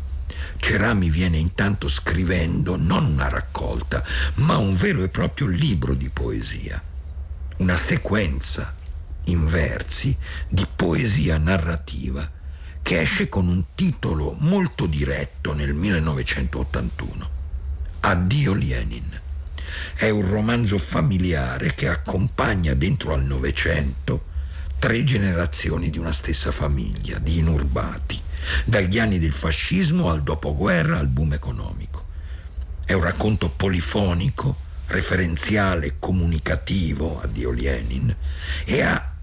Cerami 0.57 1.09
viene 1.09 1.37
intanto 1.37 1.87
scrivendo 1.87 2.77
non 2.77 3.05
una 3.05 3.27
raccolta, 3.27 4.03
ma 4.35 4.57
un 4.57 4.75
vero 4.75 5.01
e 5.01 5.09
proprio 5.09 5.47
libro 5.47 5.95
di 5.95 6.09
poesia, 6.09 6.79
una 7.57 7.75
sequenza 7.75 8.75
in 9.25 9.47
versi 9.47 10.15
di 10.47 10.67
poesia 10.75 11.39
narrativa 11.39 12.29
che 12.83 13.01
esce 13.01 13.29
con 13.29 13.47
un 13.47 13.63
titolo 13.73 14.35
molto 14.37 14.85
diretto 14.85 15.55
nel 15.55 15.73
1981. 15.73 17.29
Addio 18.01 18.53
Lenin. 18.53 19.21
È 19.97 20.11
un 20.11 20.29
romanzo 20.29 20.77
familiare 20.77 21.73
che 21.73 21.87
accompagna 21.87 22.75
dentro 22.75 23.15
al 23.15 23.23
Novecento 23.23 24.25
tre 24.77 25.03
generazioni 25.03 25.89
di 25.89 25.97
una 25.97 26.11
stessa 26.11 26.51
famiglia, 26.51 27.17
di 27.17 27.39
inurbati, 27.39 28.21
dagli 28.63 28.99
anni 28.99 29.17
del 29.17 29.31
fascismo 29.31 30.11
al 30.11 30.21
dopoguerra 30.21 30.99
al 30.99 31.07
boom 31.07 31.33
economico. 31.33 32.05
È 32.85 32.93
un 32.93 33.01
racconto 33.01 33.49
polifonico, 33.49 34.55
referenziale, 34.85 35.95
comunicativo, 35.97 37.19
addio 37.19 37.49
Lenin, 37.49 38.15
e 38.65 38.81
ha 38.83 39.15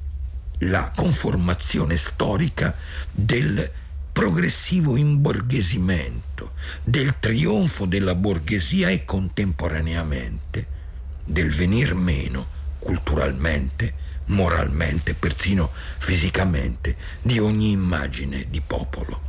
la 0.59 0.91
conformazione 0.93 1.97
storica 1.97 2.75
del 3.13 3.71
progressivo 4.15 4.97
imborghesimento, 4.97 6.53
del 6.85 7.17
trionfo 7.19 7.85
della 7.85 8.15
borghesia 8.15 8.89
e 8.89 9.05
contemporaneamente 9.05 10.69
del 11.25 11.51
venir 11.51 11.95
meno 11.95 12.47
culturalmente, 12.79 13.93
moralmente, 14.27 15.15
persino 15.15 15.73
fisicamente, 15.99 16.97
di 17.23 17.41
ogni 17.41 17.73
immagine 17.73 18.47
di 18.49 18.61
popolo. 18.65 19.21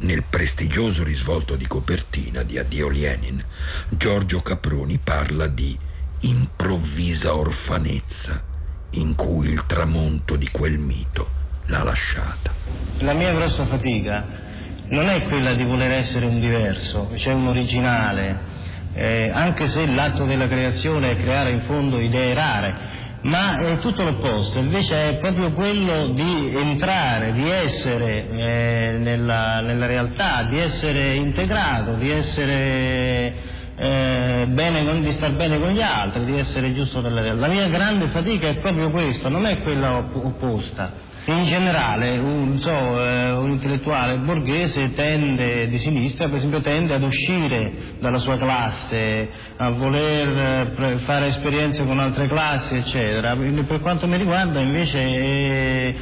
Nel 0.00 0.22
prestigioso 0.22 1.02
risvolto 1.02 1.56
di 1.56 1.66
copertina 1.66 2.42
di 2.42 2.58
Addio 2.58 2.90
Lenin, 2.90 3.42
Giorgio 3.88 4.42
Caproni 4.42 4.98
parla 4.98 5.46
di 5.46 5.76
improvvisa 6.20 7.34
orfanezza 7.34 8.44
in 8.90 9.14
cui 9.14 9.48
il 9.48 9.64
tramonto 9.64 10.36
di 10.36 10.48
quel 10.50 10.76
mito 10.76 11.39
l'ha 11.66 11.82
lasciata. 11.82 12.52
La 13.00 13.12
mia 13.14 13.32
grossa 13.32 13.66
fatica 13.66 14.24
non 14.88 15.08
è 15.08 15.22
quella 15.28 15.52
di 15.54 15.64
voler 15.64 15.92
essere 15.92 16.26
un 16.26 16.40
diverso, 16.40 17.10
cioè 17.16 17.32
un 17.32 17.46
originale, 17.46 18.38
eh, 18.94 19.30
anche 19.32 19.68
se 19.68 19.86
l'atto 19.86 20.24
della 20.24 20.48
creazione 20.48 21.12
è 21.12 21.16
creare 21.16 21.50
in 21.50 21.62
fondo 21.62 22.00
idee 22.00 22.34
rare, 22.34 22.98
ma 23.22 23.56
è 23.58 23.78
tutto 23.78 24.02
l'opposto, 24.02 24.58
invece 24.58 25.10
è 25.10 25.14
proprio 25.18 25.52
quello 25.52 26.08
di 26.08 26.52
entrare, 26.56 27.32
di 27.32 27.48
essere 27.48 28.28
eh, 28.30 28.98
nella, 28.98 29.60
nella, 29.60 29.86
realtà, 29.86 30.44
di 30.44 30.58
essere 30.58 31.12
integrato, 31.12 31.94
di 31.94 32.10
essere 32.10 33.34
eh, 33.76 34.46
bene 34.48 34.84
con, 34.84 35.02
di 35.02 35.12
star 35.12 35.34
bene 35.36 35.58
con 35.60 35.70
gli 35.70 35.82
altri, 35.82 36.24
di 36.24 36.38
essere 36.38 36.74
giusto 36.74 37.00
nella 37.00 37.20
realtà. 37.20 37.46
La 37.46 37.52
mia 37.52 37.68
grande 37.68 38.08
fatica 38.08 38.48
è 38.48 38.56
proprio 38.56 38.90
questa, 38.90 39.28
non 39.28 39.44
è 39.44 39.62
quella 39.62 39.98
opposta. 39.98 41.08
In 41.26 41.44
generale 41.44 42.18
un, 42.18 42.58
so, 42.60 42.70
eh, 42.70 43.30
un, 43.30 43.50
intellettuale 43.50 44.18
borghese 44.18 44.94
tende, 44.94 45.68
di 45.68 45.78
sinistra 45.78 46.26
per 46.28 46.38
esempio 46.38 46.60
tende 46.60 46.94
ad 46.94 47.02
uscire 47.02 47.94
dalla 48.00 48.18
sua 48.18 48.38
classe, 48.38 49.28
a 49.56 49.70
voler 49.70 50.74
eh, 50.78 50.98
fare 51.04 51.28
esperienze 51.28 51.84
con 51.84 51.98
altre 51.98 52.26
classi 52.26 52.74
eccetera. 52.74 53.36
Per 53.36 53.80
quanto 53.80 54.08
mi 54.08 54.16
riguarda 54.16 54.60
invece 54.60 54.98
eh, 54.98 55.94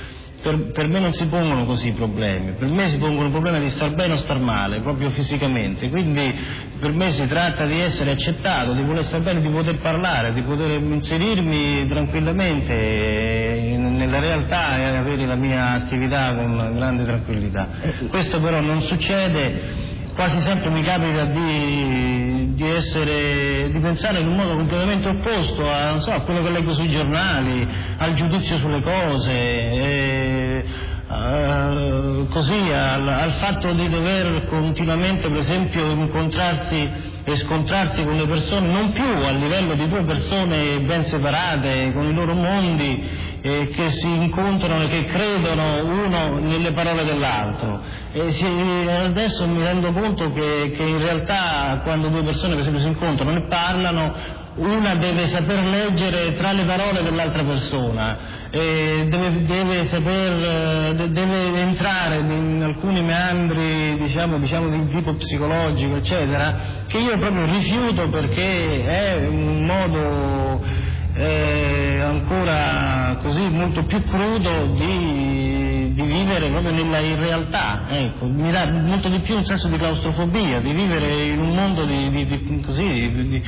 per, 0.42 0.70
per, 0.72 0.88
me 0.88 1.00
non 1.00 1.12
si 1.12 1.26
pongono 1.26 1.64
così 1.64 1.88
i 1.88 1.92
problemi, 1.92 2.52
per 2.52 2.68
me 2.68 2.88
si 2.88 2.96
pongono 2.96 3.26
il 3.26 3.32
problema 3.32 3.58
di 3.58 3.70
star 3.70 3.94
bene 3.94 4.14
o 4.14 4.18
star 4.18 4.38
male, 4.38 4.80
proprio 4.80 5.10
fisicamente, 5.10 5.88
quindi 5.90 6.32
per 6.78 6.92
me 6.92 7.12
si 7.12 7.26
tratta 7.26 7.66
di 7.66 7.80
essere 7.80 8.12
accettato, 8.12 8.72
di 8.72 8.82
voler 8.82 9.04
star 9.06 9.20
bene, 9.20 9.40
di 9.40 9.48
poter 9.48 9.78
parlare, 9.78 10.32
di 10.32 10.42
poter 10.42 10.80
inserirmi 10.80 11.86
tranquillamente 11.88 13.76
nella 13.78 14.20
realtà 14.20 14.78
e 14.78 14.84
avere 14.84 15.26
la 15.26 15.36
mia 15.36 15.72
attività 15.72 16.32
con 16.34 16.72
grande 16.74 17.04
tranquillità. 17.04 17.68
Questo 18.08 18.40
però 18.40 18.60
non 18.60 18.82
succede. 18.82 19.86
Quasi 20.14 20.38
sempre 20.42 20.70
mi 20.70 20.82
capita 20.82 21.26
di, 21.26 22.27
di, 22.58 22.68
essere, 22.68 23.70
di, 23.70 23.78
pensare 23.78 24.18
in 24.18 24.26
un 24.26 24.34
modo 24.34 24.56
completamente 24.56 25.06
opposto 25.06 25.62
a, 25.70 26.00
so, 26.00 26.10
a, 26.10 26.22
quello 26.22 26.42
che 26.42 26.50
leggo 26.50 26.74
sui 26.74 26.88
giornali, 26.88 27.64
al 27.98 28.14
giudizio 28.14 28.56
sulle 28.56 28.82
cose, 28.82 29.30
e, 29.30 30.64
uh, 31.06 32.26
così 32.26 32.68
al, 32.72 33.06
al, 33.06 33.32
fatto 33.40 33.72
di 33.72 33.88
dover 33.88 34.46
continuamente 34.46 35.28
per 35.28 35.38
esempio 35.38 35.88
incontrarsi 35.88 36.90
e 37.22 37.36
scontrarsi 37.36 38.04
con 38.04 38.16
le 38.16 38.26
persone 38.26 38.66
non 38.66 38.90
più 38.90 39.04
a 39.04 39.30
livello 39.30 39.74
di 39.74 39.88
due 39.88 40.02
persone 40.02 40.80
ben 40.80 41.06
separate, 41.06 41.92
con 41.92 42.06
i 42.06 42.12
loro 42.12 42.34
mondi, 42.34 43.17
eh, 43.48 43.68
che 43.68 43.88
si 43.88 44.06
incontrano 44.06 44.84
e 44.84 44.88
che 44.88 45.04
credono 45.06 45.82
uno 45.84 46.38
nelle 46.38 46.72
parole 46.72 47.02
dell'altro. 47.04 47.80
Adesso 48.12 49.46
mi 49.46 49.62
rendo 49.62 49.90
conto 49.92 50.30
che, 50.32 50.74
che, 50.76 50.82
in 50.82 50.98
realtà 50.98 51.80
quando 51.82 52.08
due 52.08 52.22
persone 52.22 52.50
per 52.50 52.60
esempio 52.60 52.80
si 52.82 52.88
incontrano 52.88 53.36
e 53.38 53.46
parlano, 53.48 54.14
una 54.56 54.94
deve 54.96 55.28
saper 55.28 55.64
leggere 55.64 56.36
tra 56.36 56.52
le 56.52 56.64
parole 56.64 57.02
dell'altra 57.02 57.44
persona, 57.44 58.18
deve, 58.50 59.44
deve, 59.46 59.88
saper, 59.88 61.08
deve, 61.10 61.60
entrare 61.60 62.16
in 62.18 62.62
alcuni 62.64 63.00
meandri 63.02 63.96
diciamo, 63.98 64.38
diciamo, 64.38 64.68
di 64.68 64.88
tipo 64.88 65.14
psicologico, 65.14 65.96
eccetera, 65.96 66.84
che 66.86 66.98
io 66.98 67.16
proprio 67.18 67.44
rifiuto 67.44 68.08
perché 68.08 68.84
è 68.84 69.26
un 69.26 69.64
modo 69.64 70.86
eh, 71.18 71.98
ancora 72.00 73.18
così 73.20 73.48
molto 73.48 73.84
più 73.84 74.02
crudo 74.04 74.66
di, 74.76 75.92
di 75.92 76.02
vivere 76.02 76.48
proprio 76.48 76.70
nella 76.70 77.00
irrealtà, 77.00 77.88
ecco, 77.88 78.26
mi 78.26 78.52
dà 78.52 78.70
molto 78.70 79.08
di 79.08 79.20
più 79.20 79.36
un 79.36 79.44
senso 79.44 79.68
di 79.68 79.76
claustrofobia, 79.76 80.60
di 80.60 80.72
vivere 80.72 81.24
in 81.24 81.40
un 81.40 81.54
mondo 81.54 81.84
di, 81.84 82.10
di, 82.10 82.26
di 82.26 82.62
così, 82.64 83.42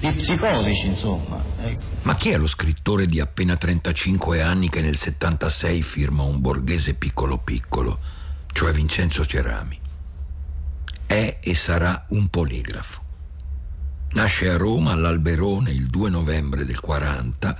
di, 0.00 0.12
psicotici, 0.16 0.86
insomma. 0.86 1.44
Ecco. 1.62 1.82
Ma 2.02 2.14
chi 2.14 2.30
è 2.30 2.38
lo 2.38 2.46
scrittore 2.46 3.06
di 3.06 3.20
appena 3.20 3.54
35 3.54 4.40
anni 4.40 4.70
che 4.70 4.80
nel 4.80 4.96
76 4.96 5.82
firma 5.82 6.22
un 6.22 6.40
borghese 6.40 6.94
piccolo 6.94 7.36
piccolo, 7.36 7.98
cioè 8.50 8.72
Vincenzo 8.72 9.26
Cerami? 9.26 9.78
È 11.06 11.38
e 11.42 11.54
sarà 11.54 12.02
un 12.10 12.28
poligrafo 12.28 13.08
Nasce 14.12 14.50
a 14.50 14.56
Roma 14.56 14.90
all'Alberone 14.90 15.70
il 15.70 15.86
2 15.86 16.10
novembre 16.10 16.64
del 16.64 16.80
40, 16.80 17.56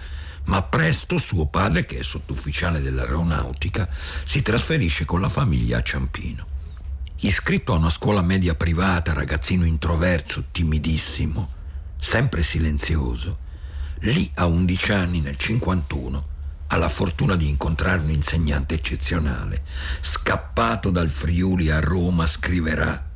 ma 0.47 0.63
presto 0.63 1.17
suo 1.17 1.47
padre, 1.47 1.87
che 1.87 1.99
è 1.99 2.03
sottufficiale 2.03 2.83
dell'aeronautica, 2.83 3.89
si 4.25 4.43
trasferisce 4.43 5.05
con 5.05 5.21
la 5.21 5.29
famiglia 5.29 5.79
a 5.79 5.83
Ciampino. 5.83 6.45
Iscritto 7.21 7.73
a 7.73 7.77
una 7.77 7.89
scuola 7.89 8.21
media 8.23 8.57
privata, 8.57 9.13
ragazzino 9.13 9.65
introverso, 9.65 10.47
timidissimo, 10.51 11.51
sempre 11.97 12.43
silenzioso, 12.43 13.39
lì 14.01 14.29
a 14.35 14.47
11 14.47 14.93
anni 14.93 15.21
nel 15.21 15.37
51 15.37 16.29
ha 16.67 16.77
la 16.77 16.89
fortuna 16.89 17.37
di 17.37 17.49
incontrare 17.49 18.01
un 18.01 18.11
insegnante 18.11 18.75
eccezionale. 18.75 19.63
Scappato 20.01 20.91
dal 20.91 21.11
Friuli 21.11 21.71
a 21.71 21.79
Roma 21.79 22.27
scriverà, 22.27 23.09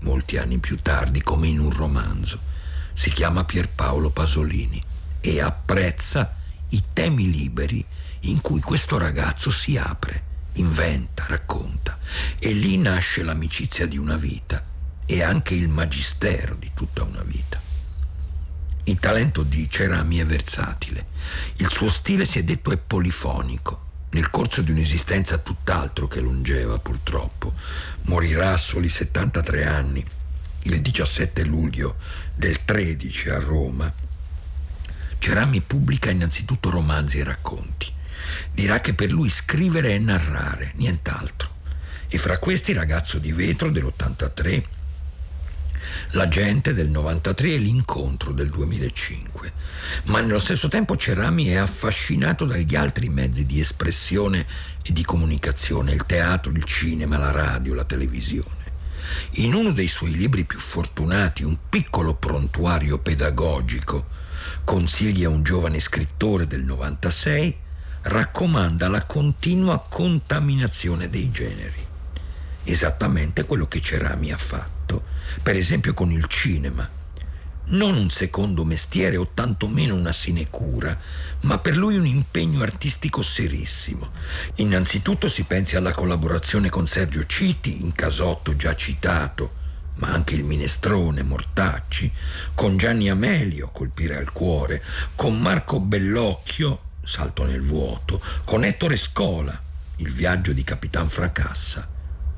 molti 0.00 0.36
anni 0.36 0.58
più 0.58 0.82
tardi, 0.82 1.22
come 1.22 1.46
in 1.46 1.60
un 1.60 1.70
romanzo 1.70 2.50
si 2.94 3.10
chiama 3.10 3.44
Pierpaolo 3.44 4.10
Pasolini 4.10 4.82
e 5.20 5.40
apprezza 5.40 6.36
i 6.70 6.82
temi 6.92 7.30
liberi 7.30 7.84
in 8.20 8.40
cui 8.40 8.60
questo 8.60 8.98
ragazzo 8.98 9.50
si 9.50 9.76
apre, 9.76 10.30
inventa, 10.54 11.24
racconta 11.28 11.98
e 12.38 12.52
lì 12.52 12.78
nasce 12.78 13.22
l'amicizia 13.22 13.86
di 13.86 13.98
una 13.98 14.16
vita 14.16 14.62
e 15.06 15.22
anche 15.22 15.54
il 15.54 15.68
magistero 15.68 16.54
di 16.54 16.70
tutta 16.74 17.02
una 17.02 17.22
vita. 17.22 17.60
Il 18.84 18.98
talento 18.98 19.42
di 19.42 19.68
Cerami 19.70 20.18
è 20.18 20.26
versatile, 20.26 21.06
il 21.56 21.68
suo 21.70 21.88
stile 21.88 22.24
si 22.24 22.38
è 22.38 22.44
detto 22.44 22.72
è 22.72 22.76
polifonico. 22.76 23.80
Nel 24.10 24.28
corso 24.28 24.60
di 24.60 24.72
un'esistenza 24.72 25.38
tutt'altro 25.38 26.06
che 26.06 26.20
longeva, 26.20 26.78
purtroppo, 26.78 27.54
morirà 28.02 28.52
a 28.52 28.58
soli 28.58 28.88
73 28.88 29.64
anni 29.64 30.04
il 30.64 30.80
17 30.80 31.44
luglio 31.44 31.96
del 32.34 32.64
13 32.64 33.30
a 33.30 33.38
Roma, 33.38 33.92
Cerami 35.18 35.60
pubblica 35.60 36.10
innanzitutto 36.10 36.70
romanzi 36.70 37.18
e 37.18 37.24
racconti. 37.24 37.90
Dirà 38.52 38.80
che 38.80 38.94
per 38.94 39.10
lui 39.10 39.28
scrivere 39.28 39.94
è 39.94 39.98
narrare, 39.98 40.72
nient'altro. 40.76 41.50
E 42.08 42.18
fra 42.18 42.38
questi 42.38 42.72
Ragazzo 42.72 43.18
di 43.18 43.32
vetro 43.32 43.70
dell'83, 43.70 44.64
La 46.10 46.28
gente 46.28 46.74
del 46.74 46.88
93 46.88 47.52
e 47.52 47.58
L'incontro 47.58 48.32
del 48.32 48.50
2005. 48.50 49.52
Ma 50.04 50.20
nello 50.20 50.38
stesso 50.38 50.68
tempo 50.68 50.96
Cerami 50.96 51.46
è 51.46 51.56
affascinato 51.56 52.44
dagli 52.44 52.74
altri 52.74 53.08
mezzi 53.08 53.46
di 53.46 53.60
espressione 53.60 54.46
e 54.82 54.92
di 54.92 55.04
comunicazione, 55.04 55.92
il 55.92 56.04
teatro, 56.04 56.50
il 56.50 56.64
cinema, 56.64 57.16
la 57.16 57.30
radio, 57.30 57.74
la 57.74 57.84
televisione 57.84 58.61
In 59.36 59.54
uno 59.54 59.70
dei 59.70 59.88
suoi 59.88 60.14
libri 60.14 60.44
più 60.44 60.58
fortunati, 60.58 61.42
un 61.42 61.56
piccolo 61.68 62.14
prontuario 62.14 62.98
pedagogico, 62.98 64.06
consiglia 64.64 65.28
un 65.28 65.42
giovane 65.42 65.80
scrittore 65.80 66.46
del 66.46 66.62
96, 66.62 67.56
raccomanda 68.02 68.88
la 68.88 69.04
continua 69.04 69.84
contaminazione 69.88 71.08
dei 71.08 71.30
generi. 71.30 71.86
Esattamente 72.64 73.44
quello 73.44 73.66
che 73.66 73.80
Cerami 73.80 74.32
ha 74.32 74.38
fatto, 74.38 75.02
per 75.42 75.56
esempio 75.56 75.94
con 75.94 76.10
il 76.10 76.26
cinema 76.26 77.00
non 77.66 77.96
un 77.96 78.10
secondo 78.10 78.64
mestiere 78.64 79.16
o 79.16 79.30
tantomeno 79.32 79.94
una 79.94 80.12
sinecura, 80.12 80.98
ma 81.42 81.58
per 81.58 81.76
lui 81.76 81.96
un 81.96 82.06
impegno 82.06 82.62
artistico 82.62 83.22
serissimo. 83.22 84.10
Innanzitutto 84.56 85.28
si 85.28 85.44
pensi 85.44 85.76
alla 85.76 85.94
collaborazione 85.94 86.68
con 86.68 86.86
Sergio 86.86 87.24
Citi, 87.26 87.82
in 87.82 87.92
casotto 87.92 88.56
già 88.56 88.74
citato, 88.74 89.60
ma 89.96 90.08
anche 90.08 90.34
il 90.34 90.44
minestrone 90.44 91.22
Mortacci, 91.22 92.10
con 92.54 92.76
Gianni 92.76 93.08
Amelio, 93.08 93.70
colpire 93.70 94.16
al 94.16 94.32
cuore, 94.32 94.82
con 95.14 95.38
Marco 95.38 95.80
Bellocchio, 95.80 96.80
salto 97.04 97.44
nel 97.44 97.62
vuoto, 97.62 98.22
con 98.44 98.64
Ettore 98.64 98.96
Scola, 98.96 99.60
il 99.96 100.12
viaggio 100.12 100.52
di 100.52 100.64
Capitan 100.64 101.08
Fracassa, 101.08 101.88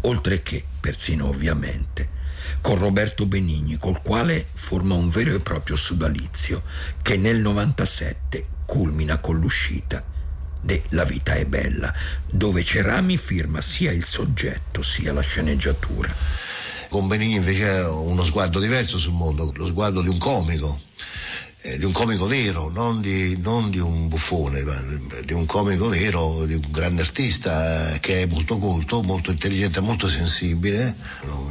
oltre 0.02 0.42
che, 0.42 0.62
persino 0.80 1.28
ovviamente, 1.28 2.13
con 2.64 2.79
Roberto 2.79 3.27
Benigni, 3.27 3.77
col 3.77 4.00
quale 4.00 4.46
forma 4.55 4.94
un 4.94 5.11
vero 5.11 5.35
e 5.35 5.40
proprio 5.40 5.77
sodalizio 5.77 6.62
che 7.03 7.18
nel 7.18 7.37
97 7.37 8.46
culmina 8.64 9.18
con 9.18 9.38
l'uscita 9.38 10.03
de 10.62 10.83
La 10.88 11.05
vita 11.05 11.35
è 11.35 11.44
bella, 11.44 11.92
dove 12.24 12.64
Cerami 12.64 13.18
firma 13.18 13.61
sia 13.61 13.92
il 13.92 14.07
soggetto 14.07 14.83
sia 14.83 15.12
la 15.12 15.20
sceneggiatura. 15.20 16.09
Con 16.88 17.07
Benigni 17.07 17.35
invece 17.35 17.68
ha 17.68 17.90
uno 17.90 18.24
sguardo 18.24 18.59
diverso 18.59 18.96
sul 18.96 19.12
mondo, 19.12 19.53
lo 19.55 19.66
sguardo 19.66 20.00
di 20.00 20.09
un 20.09 20.16
comico 20.16 20.81
eh, 21.66 21.79
di 21.79 21.87
un 21.87 21.92
comico 21.92 22.27
vero, 22.27 22.68
non 22.68 23.00
di, 23.00 23.38
non 23.40 23.70
di, 23.70 23.79
un 23.79 24.07
buffone, 24.07 24.61
ma 24.64 24.79
di 25.24 25.33
un 25.33 25.46
comico 25.46 25.88
vero, 25.88 26.44
di 26.44 26.53
un 26.53 26.66
grande 26.68 27.00
artista 27.00 27.94
eh, 27.94 28.00
che 28.00 28.20
è 28.20 28.27
molto 28.27 28.59
colto, 28.59 29.03
molto 29.03 29.31
intelligente, 29.31 29.81
molto 29.81 30.07
sensibile, 30.07 30.94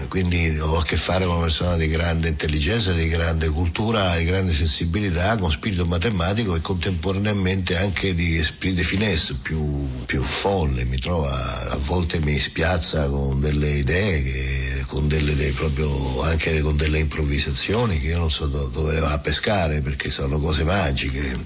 quindi 0.10 0.56
ho 0.60 0.78
a 0.78 0.84
che 0.84 0.98
fare 0.98 1.26
con 1.26 1.38
una 1.38 1.46
persona 1.46 1.78
di 1.78 1.88
grande 1.88 2.28
intelligenza, 2.28 2.92
di 2.92 3.08
grande 3.08 3.50
cultura, 3.50 4.16
di 4.16 4.26
grande 4.26 4.54
sensibilità, 4.54 5.36
con 5.38 5.50
spirito 5.50 5.88
matematico 5.88 6.56
e 6.56 6.62
contemporaneamente 6.62 7.76
anche 7.76 8.14
di 8.14 8.38
esprit 8.38 8.76
de 8.76 8.84
finesse 8.84 9.34
più, 9.42 9.88
più 10.06 10.22
folle, 10.22 10.86
mi 10.86 11.00
trova, 11.00 11.72
a 11.72 11.78
volte 11.78 12.20
mi 12.20 12.38
spiazza 12.38 13.08
con 13.08 13.42
delle 13.42 13.70
idee 13.70 14.22
che 14.22 14.63
con 14.86 15.08
delle, 15.08 15.36
dei, 15.36 15.52
proprio, 15.52 16.22
anche 16.22 16.62
con 16.62 16.76
delle 16.76 17.00
improvvisazioni 17.00 18.00
che 18.00 18.08
io 18.08 18.18
non 18.18 18.32
so 18.32 18.48
do, 18.48 18.66
dove 18.68 18.94
le 18.94 19.00
va 19.00 19.12
a 19.12 19.20
pescare 19.20 19.82
perché 19.82 20.12
sono 20.12 20.40
cose 20.40 20.64
magiche. 20.64 21.46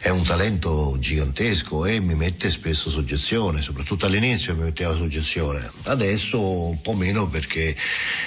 È 0.00 0.10
un 0.10 0.22
talento 0.22 0.96
gigantesco 0.98 1.84
e 1.84 2.00
mi 2.00 2.14
mette 2.14 2.50
spesso 2.50 2.88
soggezione, 2.88 3.60
soprattutto 3.60 4.06
all'inizio 4.06 4.54
mi 4.54 4.62
metteva 4.62 4.94
soggezione. 4.94 5.70
Adesso 5.84 6.40
un 6.40 6.80
po' 6.80 6.94
meno 6.94 7.28
perché 7.28 7.76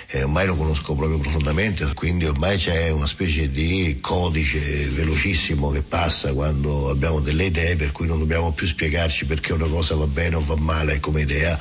eh, 0.08 0.24
ormai 0.24 0.46
lo 0.46 0.56
conosco 0.56 0.96
proprio 0.96 1.18
profondamente, 1.20 1.94
quindi 1.94 2.26
ormai 2.26 2.58
c'è 2.58 2.90
una 2.90 3.08
specie 3.08 3.50
di 3.50 4.00
codice 4.02 4.60
velocissimo 4.90 5.72
che 5.72 5.82
passa 5.82 6.34
quando 6.34 6.90
abbiamo 6.90 7.20
delle 7.20 7.46
idee 7.46 7.76
per 7.76 7.92
cui 7.92 8.08
non 8.08 8.20
dobbiamo 8.20 8.52
più 8.52 8.68
spiegarci 8.68 9.26
perché 9.26 9.54
una 9.54 9.68
cosa 9.68 9.96
va 9.96 10.08
bene 10.08 10.36
o 10.36 10.44
va 10.44 10.56
male 10.56 11.00
come 11.00 11.22
idea, 11.22 11.58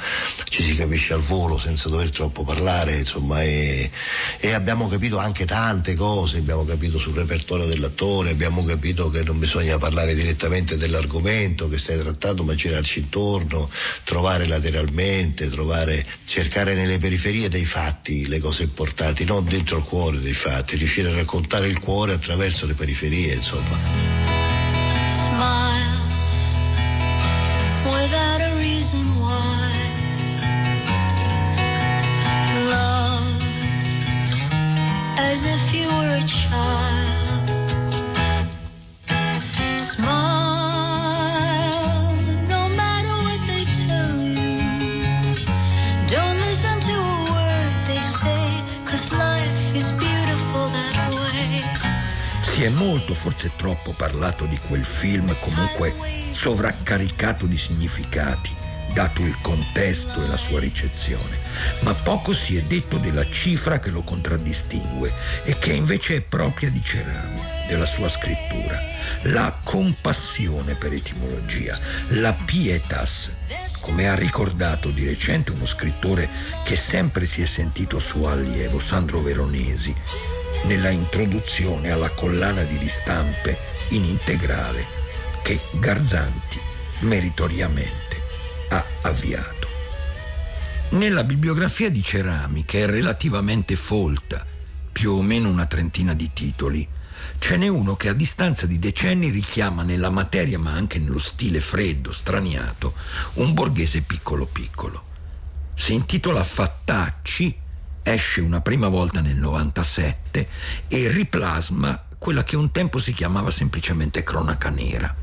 ci 0.49 0.62
si 0.62 0.75
capisce 0.75 1.12
al 1.12 1.21
volo 1.21 1.59
senza 1.59 1.88
dover 1.88 2.11
troppo 2.11 2.43
parlare 2.43 2.69
fare, 2.70 2.98
insomma, 2.98 3.42
e, 3.42 3.90
e, 4.38 4.52
abbiamo 4.52 4.87
capito 4.87 5.18
anche 5.18 5.44
tante 5.44 5.96
cose, 5.96 6.38
abbiamo 6.38 6.64
capito 6.64 6.98
sul 6.98 7.14
repertorio 7.14 7.66
dell'attore, 7.66 8.30
abbiamo 8.30 8.64
capito 8.64 9.11
che 9.11 9.24
non 9.24 9.40
bisogna 9.40 9.76
parlare 9.76 10.14
direttamente 10.14 10.76
dell'argomento 10.76 11.68
che 11.68 11.78
stai 11.78 11.98
trattando, 11.98 12.44
ma 12.44 12.54
girarci 12.54 13.00
intorno, 13.00 13.68
trovare 14.04 14.46
lateralmente, 14.46 15.50
trovare, 15.50 16.06
cercare 16.24 16.74
nelle 16.74 16.98
periferie 16.98 17.48
dei 17.48 17.64
fatti 17.64 18.28
le 18.28 18.38
cose 18.38 18.62
importanti, 18.62 19.24
non 19.24 19.44
dentro 19.46 19.78
il 19.78 19.85
cuore 19.85 20.20
dei 20.20 20.33
fatti, 20.33 20.76
riuscire 20.76 21.11
a 21.11 21.14
raccontare 21.14 21.66
il 21.66 21.80
cuore 21.80 22.12
attraverso 22.12 22.66
le 22.66 22.74
periferie, 22.74 23.35
insomma. 23.35 23.78
Smile 25.09 25.98
without 27.85 28.40
a 28.40 28.54
reason 28.56 29.04
why. 29.20 29.89
As 35.16 35.44
if 35.44 35.73
you 35.75 35.88
were 35.88 36.16
a 36.16 36.25
child. 36.27 37.49
Smile, 39.79 40.14
no 42.49 42.68
matter 42.77 43.14
what 43.25 43.40
they 43.46 43.64
tell 43.64 44.16
you. 44.16 44.61
Don't 46.09 46.38
listen 46.46 46.81
to 46.81 46.92
a 46.92 47.31
word 47.31 47.73
they 47.87 48.03
say, 48.03 48.62
cause 48.85 49.11
life 49.12 49.75
is 49.75 49.92
beautiful 49.92 50.70
that 50.70 51.12
way. 51.12 51.62
Si 52.40 52.62
è 52.64 52.68
molto, 52.70 53.14
forse 53.14 53.51
troppo, 53.57 53.94
parlato 53.96 54.46
di 54.46 54.59
quel 54.66 54.85
film, 54.85 55.35
comunque 55.40 55.94
sovraccaricato 56.33 57.46
di 57.46 57.59
significati 57.59 58.60
dato 58.92 59.22
il 59.22 59.37
contesto 59.40 60.22
e 60.22 60.26
la 60.26 60.37
sua 60.37 60.61
ricezione, 60.61 61.38
ma 61.81 61.94
poco 61.94 62.35
si 62.35 62.57
è 62.57 62.62
detto 62.62 62.98
della 62.98 63.29
cifra 63.31 63.79
che 63.79 63.90
lo 63.90 64.03
contraddistingue 64.03 65.12
e 65.44 65.59
che 65.59 65.72
invece 65.72 66.16
è 66.16 66.20
propria 66.20 66.70
di 66.70 66.83
Cerami, 66.83 67.40
della 67.68 67.87
sua 67.87 68.09
scrittura, 68.09 68.79
la 69.22 69.59
compassione 69.62 70.74
per 70.74 70.92
etimologia, 70.92 71.79
la 72.09 72.33
pietas, 72.33 73.31
come 73.81 74.09
ha 74.09 74.14
ricordato 74.14 74.90
di 74.90 75.07
recente 75.07 75.53
uno 75.53 75.66
scrittore 75.66 76.29
che 76.64 76.76
sempre 76.76 77.26
si 77.26 77.42
è 77.42 77.46
sentito 77.46 77.98
suo 77.98 78.29
allievo, 78.29 78.79
Sandro 78.79 79.20
Veronesi, 79.20 79.94
nella 80.64 80.90
introduzione 80.90 81.90
alla 81.90 82.11
collana 82.11 82.62
di 82.64 82.76
ristampe 82.76 83.59
in 83.90 84.05
integrale 84.05 84.98
che 85.42 85.59
Garzanti 85.72 86.61
meritoriamente 87.00 88.11
ha 88.70 88.85
avviato. 89.02 89.68
Nella 90.90 91.22
bibliografia 91.22 91.90
di 91.90 92.02
Cerami, 92.02 92.64
che 92.64 92.83
è 92.83 92.87
relativamente 92.87 93.76
folta, 93.76 94.44
più 94.90 95.12
o 95.12 95.22
meno 95.22 95.48
una 95.48 95.66
trentina 95.66 96.14
di 96.14 96.30
titoli, 96.33 96.87
ce 97.38 97.56
n'è 97.56 97.68
uno 97.68 97.94
che 97.94 98.09
a 98.09 98.12
distanza 98.12 98.66
di 98.66 98.78
decenni 98.78 99.30
richiama 99.30 99.83
nella 99.83 100.11
materia, 100.11 100.59
ma 100.59 100.72
anche 100.72 100.98
nello 100.98 101.18
stile 101.18 101.61
freddo, 101.61 102.12
straniato, 102.12 102.94
un 103.35 103.54
borghese 103.54 104.02
piccolo 104.02 104.46
piccolo. 104.46 105.04
Si 105.74 105.94
intitola 105.94 106.42
Fattacci, 106.42 107.56
esce 108.02 108.40
una 108.40 108.61
prima 108.61 108.88
volta 108.88 109.20
nel 109.20 109.37
97 109.37 110.48
e 110.88 111.09
riplasma 111.09 112.04
quella 112.18 112.44
che 112.44 112.56
un 112.56 112.70
tempo 112.70 112.98
si 112.98 113.14
chiamava 113.14 113.50
semplicemente 113.50 114.22
cronaca 114.22 114.68
nera. 114.68 115.14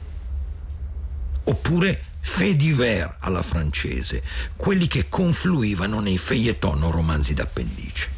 Oppure 1.44 2.04
fait 2.28 2.56
divers 2.56 3.16
alla 3.22 3.42
francese, 3.42 4.22
quelli 4.58 4.86
che 4.86 5.08
confluivano 5.08 6.02
nei 6.02 6.18
feuilleton 6.18 6.84
o 6.84 6.92
romanzi 6.92 7.34
d'appendice. 7.34 8.10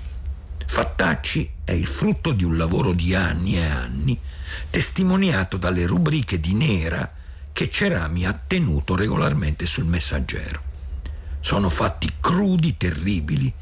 Fattacci 0.66 1.50
è 1.64 1.72
il 1.72 1.86
frutto 1.86 2.34
di 2.34 2.44
un 2.44 2.58
lavoro 2.58 2.92
di 2.92 3.14
anni 3.14 3.56
e 3.56 3.66
anni, 3.66 4.20
testimoniato 4.70 5.58
dalle 5.58 5.86
rubriche 5.86 6.40
di 6.40 6.54
Nera 6.56 7.10
che 7.54 7.70
Cerami 7.70 8.26
ha 8.26 8.34
tenuto 8.34 8.96
regolarmente 8.96 9.66
sul 9.68 9.86
messaggero. 9.86 10.64
Sono 11.40 11.70
fatti 11.70 12.12
crudi, 12.20 12.76
terribili, 12.78 13.54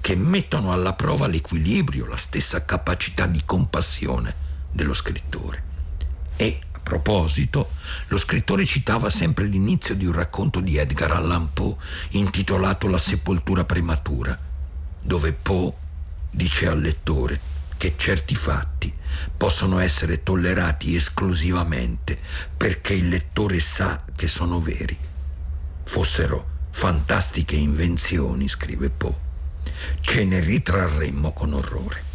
che 0.00 0.14
mettono 0.14 0.72
alla 0.72 0.94
prova 0.94 1.26
l'equilibrio, 1.26 2.06
la 2.06 2.16
stessa 2.16 2.64
capacità 2.64 3.26
di 3.26 3.42
compassione 3.44 4.34
dello 4.70 4.94
scrittore. 4.94 5.64
E 6.36 6.60
proposito, 6.86 7.70
lo 8.06 8.16
scrittore 8.16 8.64
citava 8.64 9.10
sempre 9.10 9.46
l'inizio 9.46 9.96
di 9.96 10.06
un 10.06 10.12
racconto 10.12 10.60
di 10.60 10.76
Edgar 10.76 11.10
Allan 11.10 11.52
Poe 11.52 11.74
intitolato 12.10 12.86
La 12.86 12.98
sepoltura 12.98 13.64
prematura, 13.64 14.38
dove 15.02 15.32
Poe 15.32 15.72
dice 16.30 16.68
al 16.68 16.80
lettore 16.80 17.40
che 17.76 17.94
certi 17.96 18.36
fatti 18.36 18.94
possono 19.36 19.80
essere 19.80 20.22
tollerati 20.22 20.94
esclusivamente 20.94 22.16
perché 22.56 22.94
il 22.94 23.08
lettore 23.08 23.58
sa 23.58 24.04
che 24.14 24.28
sono 24.28 24.60
veri. 24.60 24.96
Fossero 25.82 26.50
fantastiche 26.70 27.56
invenzioni, 27.56 28.46
scrive 28.46 28.90
Poe, 28.90 29.18
ce 29.98 30.24
ne 30.24 30.38
ritrarremmo 30.38 31.32
con 31.32 31.52
orrore. 31.52 32.05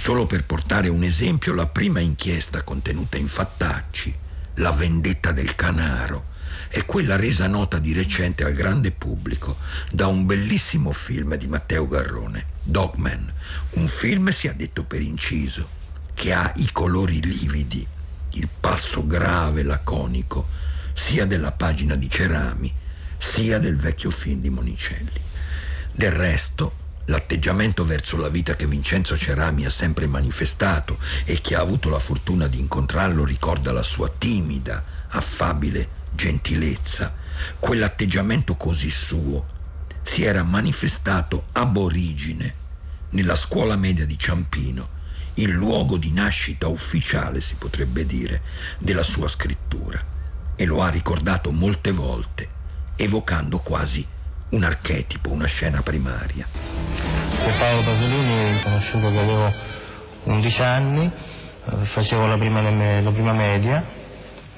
Solo 0.00 0.26
per 0.26 0.44
portare 0.44 0.88
un 0.88 1.02
esempio, 1.02 1.52
la 1.52 1.66
prima 1.66 1.98
inchiesta 1.98 2.62
contenuta 2.62 3.16
in 3.16 3.26
Fattacci, 3.26 4.16
La 4.54 4.70
vendetta 4.70 5.32
del 5.32 5.56
Canaro, 5.56 6.26
è 6.68 6.84
quella 6.84 7.16
resa 7.16 7.48
nota 7.48 7.80
di 7.80 7.92
recente 7.92 8.44
al 8.44 8.52
grande 8.52 8.92
pubblico 8.92 9.56
da 9.90 10.06
un 10.06 10.24
bellissimo 10.24 10.92
film 10.92 11.34
di 11.34 11.48
Matteo 11.48 11.88
Garrone, 11.88 12.46
Dogman, 12.62 13.30
un 13.70 13.88
film, 13.88 14.30
si 14.30 14.46
è 14.46 14.54
detto 14.54 14.84
per 14.84 15.00
inciso, 15.00 15.68
che 16.14 16.32
ha 16.32 16.50
i 16.56 16.70
colori 16.70 17.20
lividi, 17.20 17.84
il 18.34 18.48
passo 18.60 19.04
grave, 19.04 19.64
laconico, 19.64 20.46
sia 20.92 21.26
della 21.26 21.50
pagina 21.50 21.96
di 21.96 22.08
Cerami, 22.08 22.72
sia 23.18 23.58
del 23.58 23.76
vecchio 23.76 24.12
film 24.12 24.40
di 24.40 24.48
Monicelli. 24.48 25.20
Del 25.90 26.12
resto, 26.12 26.86
l'atteggiamento 27.08 27.84
verso 27.84 28.16
la 28.16 28.28
vita 28.28 28.56
che 28.56 28.66
Vincenzo 28.66 29.16
Cerami 29.16 29.64
ha 29.64 29.70
sempre 29.70 30.06
manifestato 30.06 30.98
e 31.24 31.40
chi 31.40 31.54
ha 31.54 31.60
avuto 31.60 31.88
la 31.88 31.98
fortuna 31.98 32.46
di 32.46 32.58
incontrarlo 32.58 33.24
ricorda 33.24 33.72
la 33.72 33.82
sua 33.82 34.10
timida, 34.16 34.82
affabile 35.08 35.96
gentilezza. 36.12 37.14
Quell'atteggiamento 37.58 38.56
così 38.56 38.90
suo 38.90 39.46
si 40.02 40.24
era 40.24 40.42
manifestato 40.42 41.46
ab 41.52 41.76
origine 41.76 42.54
nella 43.10 43.36
scuola 43.36 43.76
media 43.76 44.04
di 44.04 44.18
Ciampino, 44.18 44.96
il 45.34 45.50
luogo 45.50 45.96
di 45.96 46.12
nascita 46.12 46.66
ufficiale, 46.66 47.40
si 47.40 47.54
potrebbe 47.54 48.04
dire, 48.04 48.42
della 48.78 49.02
sua 49.02 49.28
scrittura. 49.28 50.16
E 50.56 50.64
lo 50.64 50.82
ha 50.82 50.88
ricordato 50.88 51.52
molte 51.52 51.92
volte, 51.92 52.48
evocando 52.96 53.60
quasi 53.60 54.04
un 54.50 54.64
archetipo, 54.64 55.30
una 55.30 55.46
scena 55.46 55.80
primaria. 55.82 56.46
Paolo 57.58 57.82
Pasolini 57.82 58.52
l'ho 58.52 58.60
conosciuto 58.62 59.10
che 59.10 59.18
avevo 59.18 59.52
11 60.24 60.62
anni, 60.62 61.04
eh, 61.04 61.86
facevo 61.92 62.26
la 62.26 62.36
prima, 62.38 62.60
la 62.60 63.10
prima 63.10 63.32
media 63.32 63.84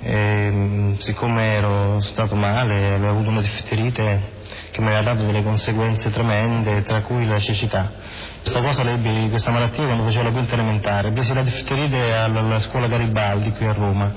e 0.02 0.50
mm, 0.50 0.98
siccome 0.98 1.54
ero 1.54 2.00
stato 2.02 2.34
male, 2.34 2.94
avevo 2.94 3.10
avuto 3.10 3.30
una 3.30 3.40
difterite 3.40 4.38
che 4.70 4.80
mi 4.80 4.86
aveva 4.86 5.02
dato 5.02 5.24
delle 5.24 5.42
conseguenze 5.42 6.10
tremende, 6.10 6.82
tra 6.84 7.02
cui 7.02 7.26
la 7.26 7.38
cecità. 7.38 7.90
Questa 8.42 8.62
cosa 8.62 8.82
lebbi 8.82 9.28
questa 9.28 9.50
malattia 9.50 9.84
quando 9.84 10.04
facevo 10.04 10.24
la 10.24 10.30
quinta 10.30 10.54
elementare, 10.54 11.10
presi 11.10 11.34
la 11.34 11.42
difterite 11.42 12.14
alla, 12.14 12.60
scuola 12.60 12.86
Garibaldi 12.86 13.52
qui 13.52 13.66
a 13.66 13.72
Roma, 13.72 14.12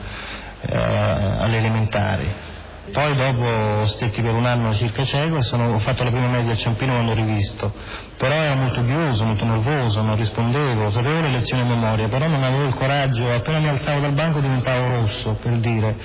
eh, 0.62 0.75
alle 0.75 1.57
elementari. 1.57 2.51
Poi 2.91 3.15
dopo 3.15 3.88
stetti 3.88 4.22
per 4.22 4.34
un 4.34 4.46
anno 4.46 4.76
circa 4.76 5.06
cieco 5.06 5.38
e 5.38 5.41
sono, 5.41 5.74
ho 5.74 5.80
fatto 5.80 6.04
la 6.04 6.10
prima 6.10 6.28
media 6.28 6.52
a 6.52 6.58
Ciampino 6.58 6.91
quando 6.91 7.13
ho 7.13 7.15
rivisto, 7.15 7.74
però 8.17 8.36
ero 8.36 8.56
molto 8.56 8.84
chiuso, 8.84 9.24
molto 9.24 9.46
nervoso, 9.46 10.02
non 10.02 10.17
rispondevo, 10.17 10.91
sapevo 10.91 11.22
le 11.22 11.30
lezioni 11.30 11.62
a 11.62 11.65
memoria, 11.65 12.10
però 12.10 12.28
non 12.28 12.43
avevo 12.43 12.65
il 12.65 12.74
coraggio, 12.74 13.32
appena 13.32 13.60
mi 13.60 13.69
alzavo 13.69 14.02
dal 14.02 14.12
banco 14.12 14.41
diventavo 14.41 14.88
rosso, 14.98 15.38
per 15.41 15.58
dire, 15.60 15.96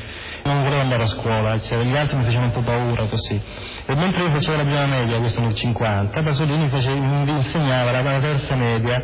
non 0.45 0.63
volevo 0.63 0.81
andare 0.81 1.03
a 1.03 1.07
scuola, 1.07 1.61
cioè, 1.61 1.83
gli 1.83 1.97
altri 1.97 2.17
mi 2.17 2.25
facevano 2.25 2.47
un 2.47 2.53
po' 2.53 2.63
paura 2.63 3.05
così. 3.07 3.43
E 3.85 3.95
mentre 3.97 4.23
io 4.23 4.31
facevo 4.31 4.57
la 4.57 4.65
prima 4.65 4.87
media, 4.87 5.19
questo 5.19 5.41
nel 5.41 5.55
50, 5.55 6.23
Pasolini 6.23 6.69
face, 6.69 6.95
mi 6.95 7.31
insegnava 7.31 7.91
la 7.91 8.21
terza 8.21 8.55
media 8.55 9.03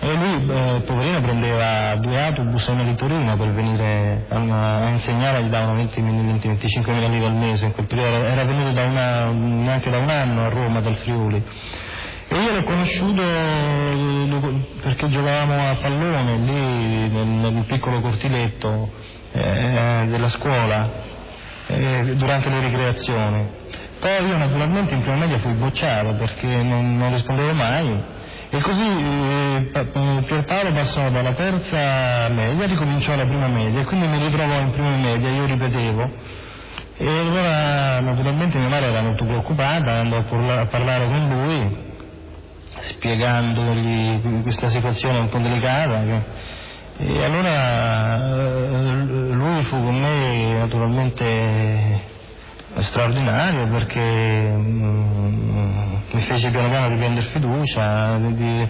e 0.00 0.14
lui, 0.14 0.48
eh, 0.48 0.80
poverino, 0.86 1.20
prendeva 1.20 1.96
due 1.96 2.22
autobus 2.22 2.68
e 2.68 2.70
una 2.70 2.84
di 2.84 2.94
Torino 2.94 3.36
per 3.36 3.52
venire 3.52 4.26
a, 4.28 4.36
a 4.78 4.88
insegnare, 4.90 5.42
gli 5.42 5.48
davano 5.48 5.80
20-25 5.82 6.92
mila 6.92 7.08
lire 7.08 7.26
al 7.26 7.34
mese 7.34 7.64
in 7.66 7.72
quel 7.72 7.86
periodo, 7.86 8.16
era, 8.16 8.28
era 8.28 8.44
venuto 8.44 8.70
da 8.70 8.84
una, 8.84 9.30
neanche 9.30 9.90
da 9.90 9.98
un 9.98 10.08
anno 10.08 10.44
a 10.44 10.48
Roma, 10.48 10.80
dal 10.80 10.96
Friuli. 10.98 11.42
E 12.30 12.36
io 12.36 12.52
l'ho 12.52 12.62
conosciuto 12.62 13.22
perché 14.82 15.08
giocavamo 15.08 15.70
a 15.70 15.74
pallone 15.80 16.36
lì 16.36 17.08
nel, 17.08 17.26
nel 17.26 17.64
piccolo 17.64 18.00
cortiletto 18.00 18.92
eh, 19.32 20.06
della 20.08 20.28
scuola 20.28 20.90
eh, 21.66 22.14
durante 22.16 22.50
le 22.50 22.60
ricreazioni. 22.60 23.46
Poi 23.98 24.26
io 24.26 24.36
naturalmente 24.36 24.94
in 24.94 25.00
prima 25.00 25.16
media 25.16 25.38
fui 25.40 25.54
bocciato 25.54 26.14
perché 26.14 26.62
non, 26.62 26.98
non 26.98 27.10
rispondevo 27.10 27.52
mai 27.54 28.16
e 28.50 28.60
così 28.62 28.82
eh, 28.82 29.70
Pierpaolo 30.26 30.72
passò 30.72 31.10
dalla 31.10 31.32
terza 31.34 32.28
media, 32.30 32.66
ricominciò 32.66 33.14
la 33.14 33.26
prima 33.26 33.46
media 33.46 33.80
e 33.80 33.84
quindi 33.84 34.06
mi 34.06 34.18
ritrovò 34.18 34.58
in 34.60 34.70
prima 34.70 34.96
media, 34.96 35.28
io 35.28 35.44
ripetevo. 35.44 36.10
E 36.96 37.06
allora 37.06 38.00
naturalmente 38.00 38.58
mia 38.58 38.68
madre 38.68 38.86
era 38.86 39.02
molto 39.02 39.24
preoccupata, 39.24 39.92
andò 39.92 40.16
a 40.16 40.66
parlare 40.66 41.06
con 41.06 41.28
lui, 41.28 41.76
spiegandogli 42.94 44.42
questa 44.42 44.68
situazione 44.68 45.18
un 45.18 45.28
po' 45.28 45.38
delicata. 45.38 46.46
E 47.00 47.24
allora 47.24 48.16
eh, 48.16 49.04
lui 49.30 49.62
fu 49.64 49.76
con 49.76 50.00
me 50.00 50.54
naturalmente 50.54 52.16
straordinario 52.82 53.66
perché 53.68 54.00
mm, 54.00 55.08
mi 56.10 56.20
fece 56.22 56.50
piano 56.50 56.68
piano 56.68 56.88
riprendere 56.88 57.26
fiducia, 57.28 58.16
di, 58.18 58.68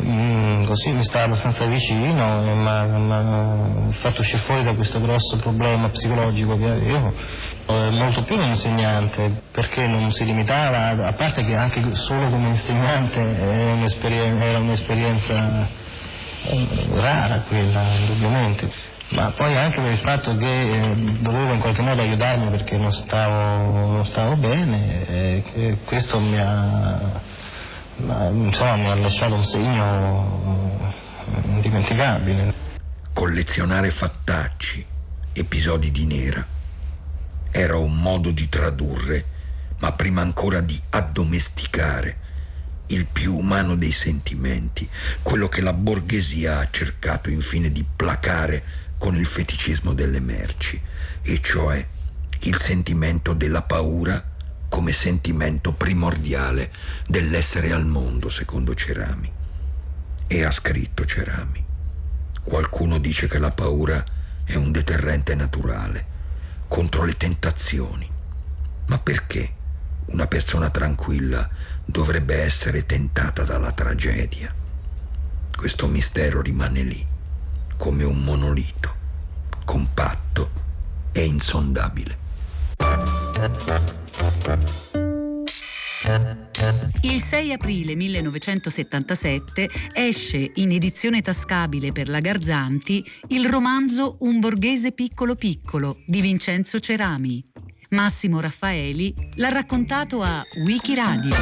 mm, 0.00 0.64
così 0.64 0.92
mi 0.92 1.04
stava 1.04 1.24
abbastanza 1.24 1.66
vicino 1.66 2.42
mi 2.42 2.68
ha 2.68 3.92
fatto 4.00 4.20
uscire 4.20 4.42
fuori 4.42 4.62
da 4.62 4.74
questo 4.74 5.00
grosso 5.00 5.36
problema 5.36 5.88
psicologico 5.88 6.56
che 6.56 6.68
avevo. 6.68 7.12
Eh, 7.68 7.90
molto 7.90 8.22
più 8.22 8.36
un 8.36 8.48
insegnante 8.48 9.42
perché 9.50 9.86
non 9.88 10.12
si 10.12 10.24
limitava, 10.24 11.06
a 11.06 11.12
parte 11.14 11.44
che 11.44 11.56
anche 11.56 11.82
solo 11.94 12.28
come 12.30 12.50
insegnante 12.50 13.18
un'esperienza, 13.72 14.44
era 14.44 14.58
un'esperienza 14.58 15.68
eh, 16.44 16.86
rara 16.94 17.40
quella, 17.48 17.82
indubbiamente 17.98 18.94
ma 19.10 19.30
poi 19.30 19.56
anche 19.56 19.80
per 19.80 19.92
il 19.92 20.00
fatto 20.04 20.36
che 20.36 20.46
eh, 20.46 20.94
dovevo 21.20 21.52
in 21.52 21.60
qualche 21.60 21.82
modo 21.82 22.02
aiutarmi 22.02 22.50
perché 22.50 22.76
non 22.76 22.92
stavo, 22.92 23.92
non 23.92 24.06
stavo 24.06 24.36
bene 24.36 25.06
e 25.06 25.78
questo 25.84 26.18
mi 26.18 26.38
ha, 26.38 27.20
insomma, 28.30 28.76
mi 28.76 28.90
ha 28.90 28.96
lasciato 28.96 29.34
un 29.34 29.44
segno 29.44 30.94
indimenticabile. 31.46 32.54
Collezionare 33.12 33.90
fattacci, 33.90 34.84
episodi 35.32 35.90
di 35.92 36.04
nera, 36.06 36.44
era 37.52 37.76
un 37.76 37.96
modo 37.96 38.30
di 38.32 38.48
tradurre, 38.48 39.24
ma 39.78 39.92
prima 39.92 40.20
ancora 40.20 40.60
di 40.60 40.78
addomesticare 40.90 42.24
il 42.88 43.06
più 43.06 43.36
umano 43.36 43.74
dei 43.76 43.90
sentimenti, 43.90 44.88
quello 45.22 45.48
che 45.48 45.60
la 45.60 45.72
borghesia 45.72 46.58
ha 46.58 46.68
cercato 46.70 47.30
infine 47.30 47.72
di 47.72 47.84
placare 47.96 48.84
con 48.98 49.16
il 49.16 49.26
feticismo 49.26 49.92
delle 49.92 50.20
merci, 50.20 50.80
e 51.22 51.40
cioè 51.42 51.86
il 52.40 52.56
sentimento 52.58 53.32
della 53.32 53.62
paura 53.62 54.34
come 54.68 54.92
sentimento 54.92 55.72
primordiale 55.72 56.72
dell'essere 57.06 57.72
al 57.72 57.86
mondo, 57.86 58.28
secondo 58.28 58.74
Cerami. 58.74 59.32
E 60.26 60.44
ha 60.44 60.50
scritto 60.50 61.04
Cerami. 61.04 61.64
Qualcuno 62.42 62.98
dice 62.98 63.26
che 63.26 63.38
la 63.38 63.52
paura 63.52 64.04
è 64.44 64.54
un 64.54 64.72
deterrente 64.72 65.34
naturale 65.34 66.14
contro 66.68 67.04
le 67.04 67.16
tentazioni. 67.16 68.08
Ma 68.86 68.98
perché 68.98 69.54
una 70.06 70.26
persona 70.26 70.70
tranquilla 70.70 71.48
dovrebbe 71.84 72.34
essere 72.42 72.86
tentata 72.86 73.44
dalla 73.44 73.72
tragedia? 73.72 74.54
Questo 75.56 75.86
mistero 75.86 76.42
rimane 76.42 76.82
lì 76.82 77.06
come 77.76 78.04
un 78.04 78.22
monolito, 78.22 78.94
compatto 79.64 80.50
e 81.12 81.24
insondabile. 81.24 82.24
Il 87.02 87.20
6 87.20 87.52
aprile 87.52 87.94
1977 87.94 89.68
esce 89.92 90.52
in 90.54 90.70
edizione 90.70 91.20
tascabile 91.20 91.92
per 91.92 92.08
la 92.08 92.20
Garzanti 92.20 93.04
il 93.28 93.48
romanzo 93.48 94.16
Un 94.20 94.40
borghese 94.40 94.92
piccolo 94.92 95.34
piccolo 95.34 95.98
di 96.06 96.20
Vincenzo 96.20 96.78
Cerami. 96.78 97.44
Massimo 97.90 98.40
Raffaeli 98.40 99.14
l'ha 99.34 99.50
raccontato 99.50 100.22
a 100.22 100.42
Wikiradio. 100.64 101.34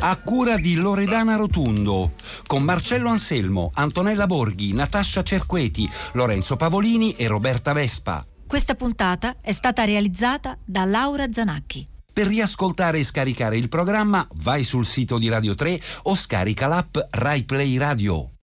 A 0.00 0.16
cura 0.16 0.56
di 0.56 0.74
Loredana 0.76 1.36
Rotundo, 1.36 2.12
con 2.46 2.62
Marcello 2.62 3.10
Anselmo, 3.10 3.70
Antonella 3.74 4.26
Borghi, 4.26 4.72
Natascia 4.72 5.22
Cerqueti, 5.22 5.88
Lorenzo 6.14 6.56
Pavolini 6.56 7.12
e 7.12 7.26
Roberta 7.26 7.72
Vespa. 7.72 8.24
Questa 8.46 8.74
puntata 8.74 9.36
è 9.40 9.52
stata 9.52 9.84
realizzata 9.84 10.56
da 10.64 10.84
Laura 10.84 11.26
Zanacchi. 11.30 11.86
Per 12.12 12.26
riascoltare 12.26 12.98
e 12.98 13.04
scaricare 13.04 13.56
il 13.56 13.68
programma 13.68 14.26
vai 14.36 14.64
sul 14.64 14.84
sito 14.84 15.18
di 15.18 15.28
Radio 15.28 15.54
3 15.54 15.80
o 16.04 16.16
scarica 16.16 16.66
l'app 16.66 16.96
RaiPlay 17.10 17.76
Radio. 17.76 18.30